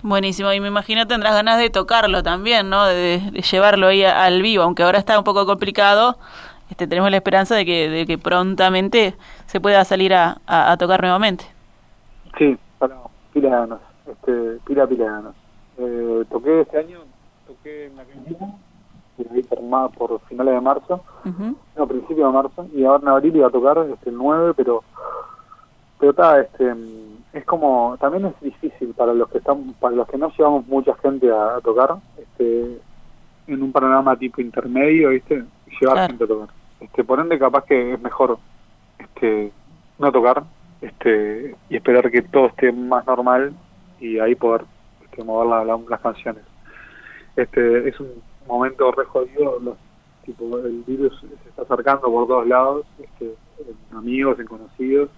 Buenísimo, 0.00 0.52
y 0.52 0.60
me 0.60 0.68
imagino 0.68 1.08
tendrás 1.08 1.34
ganas 1.34 1.58
de 1.58 1.70
tocarlo 1.70 2.22
también, 2.22 2.70
¿no? 2.70 2.86
De, 2.86 3.18
llevarlo 3.50 3.88
ahí 3.88 4.04
al 4.04 4.42
vivo, 4.42 4.62
aunque 4.62 4.84
ahora 4.84 4.98
está 4.98 5.18
un 5.18 5.24
poco 5.24 5.44
complicado. 5.44 6.18
Este, 6.70 6.86
tenemos 6.86 7.10
la 7.10 7.16
esperanza 7.16 7.54
de 7.54 7.64
que, 7.64 7.88
de 7.88 8.06
que 8.06 8.18
prontamente 8.18 9.14
se 9.46 9.60
pueda 9.60 9.84
salir 9.84 10.14
a, 10.14 10.40
a, 10.46 10.76
tocar 10.76 11.00
nuevamente. 11.00 11.44
Sí, 12.36 12.56
para, 12.78 12.96
pila 13.32 13.48
de 13.48 13.56
ganas, 13.56 13.80
este, 14.06 14.58
pila, 14.66 14.86
pila 14.86 15.04
de 15.04 15.10
ganas. 15.10 15.34
Eh, 15.78 16.24
toqué 16.30 16.60
este 16.60 16.78
año, 16.78 17.00
toqué 17.46 17.86
en 17.86 17.98
Argentina, 17.98 18.54
y 19.16 19.34
ahí 19.34 19.42
por, 19.42 19.90
por 19.92 20.20
finales 20.28 20.54
de 20.54 20.60
marzo, 20.60 21.02
no, 21.76 21.86
principio 21.86 22.26
de 22.26 22.32
marzo, 22.32 22.66
y 22.74 22.84
ahora 22.84 23.02
en 23.02 23.08
abril 23.08 23.36
iba 23.36 23.48
a 23.48 23.50
tocar 23.50 23.78
este, 23.90 24.10
el 24.10 24.16
9, 24.16 24.52
pero, 24.56 24.84
pero 25.98 26.10
está, 26.10 26.40
este 26.40 26.74
es 27.32 27.44
como 27.44 27.96
también 28.00 28.26
es 28.26 28.40
difícil 28.40 28.94
para 28.94 29.12
los 29.12 29.28
que 29.28 29.38
están 29.38 29.74
para 29.74 29.94
los 29.94 30.08
que 30.08 30.16
no 30.16 30.30
llevamos 30.36 30.66
mucha 30.66 30.94
gente 30.96 31.30
a, 31.30 31.60
tocar 31.62 31.96
este 32.16 32.80
en 33.46 33.62
un 33.62 33.70
panorama 33.70 34.16
tipo 34.16 34.40
intermedio 34.40 35.10
viste 35.10 35.44
llevar 35.80 36.08
gente 36.08 36.24
a 36.24 36.26
tocar 36.26 36.48
este 36.80 37.04
por 37.04 37.20
ende 37.20 37.38
capaz 37.38 37.64
que 37.64 37.94
es 37.94 38.00
mejor 38.00 38.38
este 38.98 39.52
no 39.98 40.12
tocar 40.12 40.44
este 40.80 41.56
y 41.68 41.76
esperar 41.76 42.10
que 42.10 42.22
todo 42.22 42.46
esté 42.46 42.72
más 42.72 43.06
normal 43.06 43.52
y 44.00 44.18
ahí 44.18 44.34
poder 44.34 44.62
este, 45.04 45.24
mover 45.24 45.66
las 45.88 46.00
canciones 46.00 46.42
este 47.36 47.88
es 47.88 47.98
un 48.00 48.22
momento 48.46 48.90
re 48.92 49.04
jodido 49.04 49.58
los, 49.60 49.76
tipo 50.24 50.58
el 50.58 50.82
virus 50.86 51.18
se 51.20 51.48
está 51.48 51.62
acercando 51.62 52.10
por 52.10 52.26
todos 52.26 52.46
lados 52.46 52.86
este, 52.98 53.34
en 53.90 53.96
amigos 53.96 54.38
en 54.38 54.46
conocidos 54.46 55.10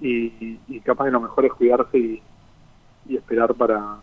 y, 0.00 0.58
y 0.68 0.80
capaz 0.80 1.06
que 1.06 1.10
lo 1.10 1.20
mejor 1.20 1.46
es 1.46 1.52
cuidarse 1.52 1.98
y, 1.98 2.22
esperar 3.08 3.54
para 3.54 3.98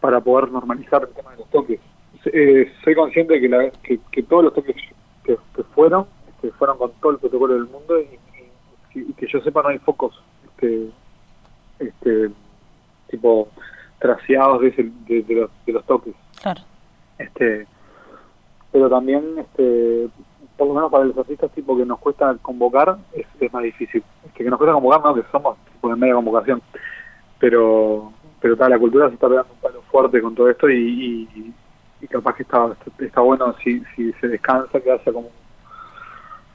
para 0.00 0.20
poder 0.20 0.52
normalizar 0.52 1.02
el 1.02 1.14
tema 1.14 1.30
de 1.30 1.38
los 1.38 1.48
toques. 1.48 1.80
Eh, 2.26 2.70
soy 2.84 2.94
consciente 2.94 3.40
que, 3.40 3.48
la, 3.48 3.70
que, 3.82 4.22
todos 4.24 4.44
los 4.44 4.52
toques 4.52 4.76
que, 5.24 5.36
fueron 5.74 6.06
este, 6.28 6.50
fueron 6.52 6.78
con 6.78 6.92
todo 7.00 7.12
el 7.12 7.18
protocolo 7.18 7.54
del 7.54 7.66
mundo 7.66 7.98
y, 8.00 8.18
que 9.14 9.26
yo 9.26 9.40
sepa 9.40 9.62
no 9.62 9.70
hay 9.70 9.78
focos 9.78 10.22
este, 10.44 10.88
este 11.80 12.30
tipo 13.10 13.48
traseados 13.98 14.60
de, 14.60 14.92
de, 15.06 15.34
los, 15.34 15.50
de 15.66 15.72
los 15.72 15.84
toques. 15.84 16.14
Claro. 16.40 16.60
Este, 17.18 17.66
pero 18.70 18.88
también 18.88 19.38
este, 19.38 20.08
por 20.56 20.68
lo 20.68 20.74
menos 20.74 20.90
para 20.90 21.04
los 21.04 21.16
artistas 21.16 21.50
tipo 21.52 21.76
que 21.76 21.86
nos 21.86 21.98
cuesta 21.98 22.36
convocar 22.42 22.96
es, 23.12 23.26
es 23.40 23.52
más 23.52 23.62
difícil 23.62 24.02
que, 24.34 24.44
nos 24.44 24.58
cuesta 24.58 24.74
convocar 24.74 25.02
no 25.02 25.14
que 25.14 25.22
somos 25.30 25.56
tipo 25.72 25.88
de 25.88 25.96
media 25.96 26.14
convocación 26.14 26.60
pero 27.38 28.12
pero 28.40 28.56
tal 28.56 28.70
la 28.70 28.78
cultura 28.78 29.08
se 29.08 29.14
está 29.14 29.28
pegando 29.28 29.52
un 29.52 29.60
palo 29.60 29.82
fuerte 29.90 30.20
con 30.20 30.34
todo 30.34 30.50
esto 30.50 30.68
y, 30.68 31.28
y, 31.34 31.54
capaz 32.08 32.36
que 32.36 32.42
está, 32.42 32.74
está 32.98 33.20
bueno 33.20 33.54
si, 33.62 33.82
si 33.94 34.12
se 34.14 34.28
descansa 34.28 34.80
que 34.80 34.90
haya 34.90 35.12
como 35.12 35.30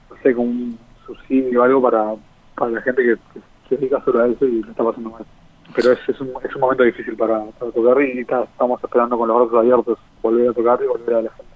no 0.10 0.18
sé 0.22 0.34
como 0.34 0.50
un 0.50 0.78
subsidio 1.06 1.62
o 1.62 1.64
algo 1.64 1.82
para, 1.82 2.16
para 2.56 2.72
la 2.72 2.82
gente 2.82 3.04
que, 3.04 3.18
se 3.68 3.78
dedica 3.78 4.04
solo 4.04 4.24
a 4.24 4.28
eso 4.28 4.46
y 4.46 4.64
lo 4.64 4.72
está 4.72 4.84
pasando 4.84 5.12
mal. 5.12 5.26
Pero 5.76 5.92
es, 5.92 6.00
es, 6.10 6.20
un, 6.20 6.32
es 6.44 6.56
un 6.56 6.62
momento 6.62 6.84
difícil 6.84 7.16
para, 7.16 7.46
para 7.60 7.72
tocar 7.72 8.02
y, 8.02 8.22
estamos 8.22 8.84
esperando 8.84 9.18
con 9.18 9.28
los 9.28 9.38
brazos 9.38 9.60
abiertos 9.60 10.00
volver 10.24 10.50
a 10.50 10.54
tocar 10.54 10.80
y 10.84 10.88
volver 10.88 11.16
a 11.16 11.22
la 11.22 11.30
gente 11.30 11.49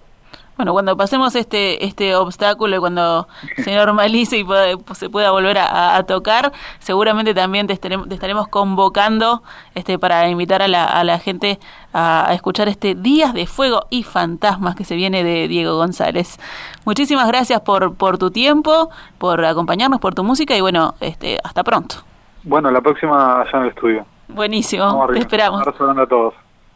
bueno, 0.57 0.73
cuando 0.73 0.95
pasemos 0.95 1.35
este 1.35 1.85
este 1.85 2.15
obstáculo 2.15 2.75
y 2.75 2.79
cuando 2.79 3.27
se 3.63 3.75
normalice 3.75 4.37
y 4.37 4.45
se 4.93 5.09
pueda 5.09 5.31
volver 5.31 5.57
a, 5.59 6.03
tocar, 6.03 6.51
seguramente 6.79 7.33
también 7.33 7.67
te 7.67 7.73
estaremos, 7.73 8.09
estaremos 8.09 8.47
convocando 8.47 9.41
este 9.75 9.97
para 9.97 10.27
invitar 10.29 10.61
a 10.61 10.67
la, 10.67 10.85
a 10.85 11.03
la 11.03 11.19
gente 11.19 11.59
a, 11.93 12.29
escuchar 12.33 12.67
este 12.67 12.95
Días 12.95 13.33
de 13.33 13.47
Fuego 13.47 13.85
y 13.89 14.03
Fantasmas 14.03 14.75
que 14.75 14.83
se 14.83 14.95
viene 14.95 15.23
de 15.23 15.47
Diego 15.47 15.77
González. 15.77 16.39
Muchísimas 16.85 17.27
gracias 17.27 17.61
por, 17.61 17.95
por 17.95 18.17
tu 18.17 18.31
tiempo, 18.31 18.89
por 19.17 19.43
acompañarnos, 19.45 19.99
por 19.99 20.13
tu 20.13 20.23
música 20.23 20.55
y 20.55 20.61
bueno, 20.61 20.95
este 20.99 21.39
hasta 21.43 21.63
pronto. 21.63 21.95
Bueno, 22.43 22.69
la 22.71 22.81
próxima 22.81 23.41
allá 23.41 23.51
en 23.53 23.61
el 23.63 23.69
estudio. 23.69 24.05
Buenísimo, 24.27 25.07
te 25.13 25.19
esperamos. 25.19 25.65
Un 25.79 25.99
a 25.99 26.07
todos. 26.07 26.33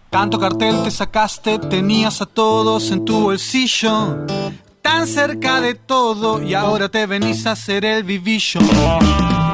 Tanto 0.09 0.39
cartel 0.39 0.83
te 0.83 0.91
sacaste, 0.91 1.59
tenías 1.59 2.21
a 2.21 2.25
todos 2.25 2.91
en 2.91 3.03
tu 3.03 3.19
bolsillo, 3.19 4.25
tan 4.81 5.05
cerca 5.05 5.59
de 5.59 5.75
todo 5.75 6.41
y 6.41 6.53
ahora 6.53 6.87
te 6.87 7.05
venís 7.05 7.45
a 7.45 7.51
hacer 7.51 7.83
el 7.83 8.03
vivillo. 8.03 8.61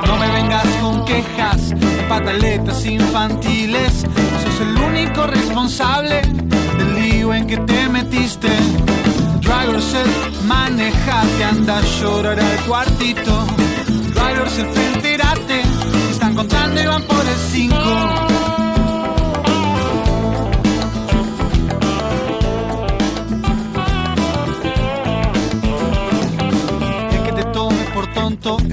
No 0.05 0.17
me 0.17 0.31
vengas 0.31 0.67
con 0.81 1.03
quejas, 1.05 1.73
pataletas 2.07 2.85
infantiles, 2.85 4.05
sos 4.43 4.61
el 4.61 4.77
único 4.77 5.25
responsable 5.25 6.21
del 6.77 6.95
lío 6.95 7.33
en 7.33 7.47
que 7.47 7.57
te 7.57 7.89
metiste. 7.89 8.49
Driver 9.41 9.81
self, 9.81 10.43
manejate, 10.43 11.43
anda 11.43 11.79
a 11.79 11.81
llorar 11.81 12.39
al 12.39 12.57
cuartito. 12.67 13.45
Driver 14.13 14.49
self, 14.49 14.77
entérate, 14.95 15.61
están 16.11 16.35
contando 16.35 16.79
y 16.79 16.85
van 16.85 17.03
por 17.03 17.25
el 17.25 17.37
5. 17.51 18.32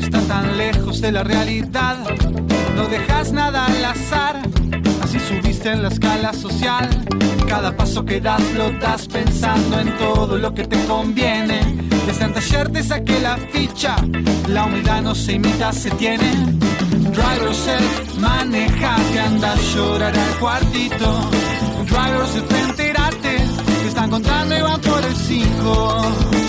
Está 0.01 0.21
tan 0.23 0.57
lejos 0.57 1.01
de 1.01 1.13
la 1.13 1.23
realidad. 1.23 1.97
No 2.75 2.87
dejas 2.87 3.33
nada 3.33 3.67
al 3.67 3.85
azar, 3.85 4.41
así 5.03 5.19
subiste 5.19 5.71
en 5.71 5.83
la 5.83 5.89
escala 5.89 6.33
social. 6.33 6.89
Cada 7.49 7.77
paso 7.77 8.05
que 8.05 8.21
das 8.21 8.43
lo 8.55 8.71
das 8.79 9.07
pensando 9.07 9.79
en 9.81 9.97
todo 9.99 10.39
lo 10.39 10.55
que 10.55 10.65
te 10.65 10.83
conviene. 10.87 11.61
Desde 12.07 12.25
antes 12.25 12.53
ayer 12.53 12.71
te 12.71 12.83
saqué 12.83 13.21
la 13.21 13.37
ficha, 13.37 13.97
la 14.49 14.65
humildad 14.65 15.03
no 15.03 15.15
se 15.15 15.33
imita, 15.33 15.73
se 15.73 15.91
tiene. 15.93 16.31
Drive 16.91 17.43
yourself, 17.43 18.19
maneja, 18.19 18.97
que 19.13 19.21
anda 19.21 19.53
a 19.53 19.57
llorar 19.57 20.17
al 20.17 20.39
cuartito. 20.39 21.31
Drive 21.87 22.17
yourself, 22.17 22.53
entérate, 22.69 23.37
que 23.83 23.89
están 23.89 24.11
contando 24.11 24.57
y 24.57 24.63
van 24.63 24.81
por 24.81 25.05
el 25.05 25.17
5 25.17 26.41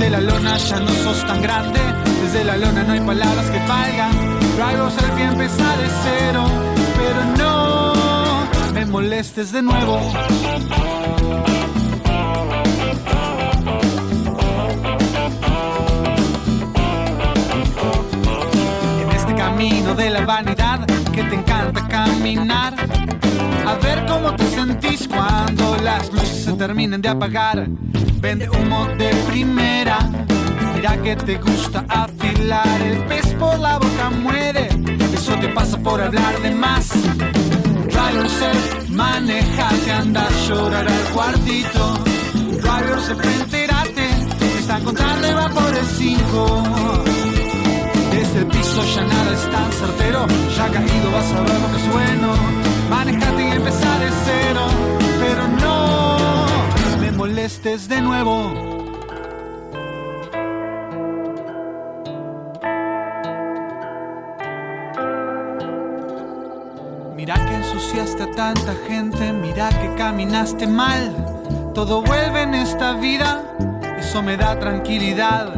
de 0.00 0.08
la 0.08 0.20
lona 0.20 0.56
ya 0.56 0.80
no 0.80 0.88
sos 1.04 1.26
tan 1.26 1.42
grande 1.42 2.09
Desde 2.22 2.44
la 2.44 2.56
lona 2.56 2.84
no 2.84 2.92
hay 2.92 3.00
palabras 3.00 3.46
que 3.50 3.58
valgan. 3.66 4.12
Drive 4.56 4.90
selfie 4.90 5.24
empezar 5.24 5.78
de 5.78 5.88
cero, 6.02 6.44
pero 6.96 7.24
no 7.38 8.72
me 8.74 8.86
molestes 8.86 9.52
de 9.52 9.62
nuevo. 9.62 9.98
En 19.02 19.10
este 19.16 19.34
camino 19.34 19.94
de 19.94 20.10
la 20.10 20.24
vanidad 20.24 20.86
que 21.12 21.24
te 21.24 21.34
encanta 21.34 21.88
caminar. 21.88 22.74
A 23.66 23.74
ver 23.74 24.04
cómo 24.06 24.34
te 24.36 24.44
sentís 24.46 25.08
cuando 25.08 25.76
las 25.82 26.12
luces 26.12 26.44
se 26.44 26.52
terminen 26.52 27.00
de 27.00 27.08
apagar. 27.08 27.66
Vende 28.20 28.48
humo 28.50 28.86
de 28.98 29.08
primera. 29.28 29.98
Mira 30.80 30.96
que 31.02 31.14
te 31.14 31.36
gusta 31.36 31.84
afilar 31.90 32.80
el 32.80 33.04
pez 33.04 33.34
por 33.34 33.58
la 33.58 33.76
boca 33.76 34.08
muere. 34.08 34.66
Eso 35.12 35.34
te 35.34 35.48
pasa 35.48 35.76
por 35.76 36.00
hablar 36.00 36.40
de 36.40 36.52
más. 36.52 36.88
Drive 36.88 38.14
yourself, 38.14 38.88
maneja 38.88 39.68
que 39.84 39.92
anda 39.92 40.26
a 40.26 40.30
llorar 40.48 40.88
al 40.88 41.04
cuartito. 41.12 41.98
Drive 42.32 42.88
yourself, 42.88 43.22
entérate. 43.22 44.08
Están 44.58 44.82
contando 44.82 45.28
y 45.28 45.34
va 45.34 45.50
por 45.50 45.68
el 45.68 45.84
5. 45.84 46.62
Desde 48.12 48.38
el 48.38 48.46
piso 48.46 48.82
ya 48.94 49.02
nada 49.02 49.32
es 49.34 49.50
tan 49.50 49.72
certero. 49.72 50.26
Ya 50.56 50.66
caído 50.70 51.10
vas 51.12 51.30
a 51.30 51.40
ver 51.42 51.60
lo 51.60 51.70
que 51.72 51.76
es 51.76 51.92
bueno. 51.92 52.28
Manejate 52.88 53.48
y 53.48 53.50
empezar 53.50 54.00
de 54.00 54.10
cero. 54.24 54.66
Pero 55.20 55.46
no 55.60 56.16
me 57.02 57.12
molestes 57.12 57.86
de 57.86 58.00
nuevo. 58.00 58.69
Tanta 68.40 68.74
gente, 68.88 69.34
mira 69.34 69.68
que 69.68 69.94
caminaste 69.96 70.66
mal. 70.66 71.02
Todo 71.74 72.00
vuelve 72.00 72.40
en 72.40 72.54
esta 72.54 72.94
vida, 72.94 73.42
eso 73.98 74.22
me 74.22 74.38
da 74.38 74.58
tranquilidad. 74.58 75.52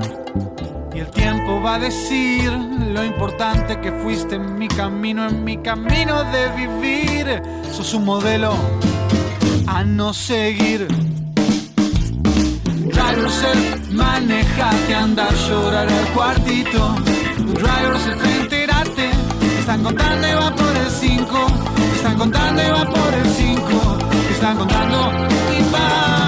Y 0.92 0.98
el 0.98 1.10
tiempo 1.10 1.62
va 1.62 1.76
a 1.76 1.78
decir 1.78 2.50
lo 2.50 3.04
importante 3.04 3.80
que 3.80 3.92
fuiste 3.92 4.34
en 4.34 4.58
mi 4.58 4.66
camino, 4.66 5.28
en 5.28 5.44
mi 5.44 5.58
camino 5.58 6.24
de 6.34 6.42
vivir. 6.60 7.40
Sos 7.72 7.94
un 7.94 8.04
modelo 8.04 8.52
a 9.68 9.84
no 9.84 10.12
seguir. 10.12 10.88
Drive 12.96 13.18
yourself, 13.22 13.92
manejate, 13.92 14.92
anda 14.92 15.28
a 15.28 15.34
llorar 15.46 15.88
al 15.88 16.06
cuartito. 16.16 16.96
Drive 17.60 17.82
yourself, 17.84 18.24
entérate. 18.40 19.10
Están 19.60 19.84
contando 19.84 20.26
y 20.26 20.34
va 20.34 20.61
5. 21.02 21.46
Están 21.96 22.16
contando 22.16 22.62
y 22.62 22.70
va 22.70 22.84
por 22.84 23.12
el 23.12 23.26
5. 23.26 23.98
Están 24.30 24.56
contando 24.56 25.10
y 25.58 25.74
va. 25.74 26.21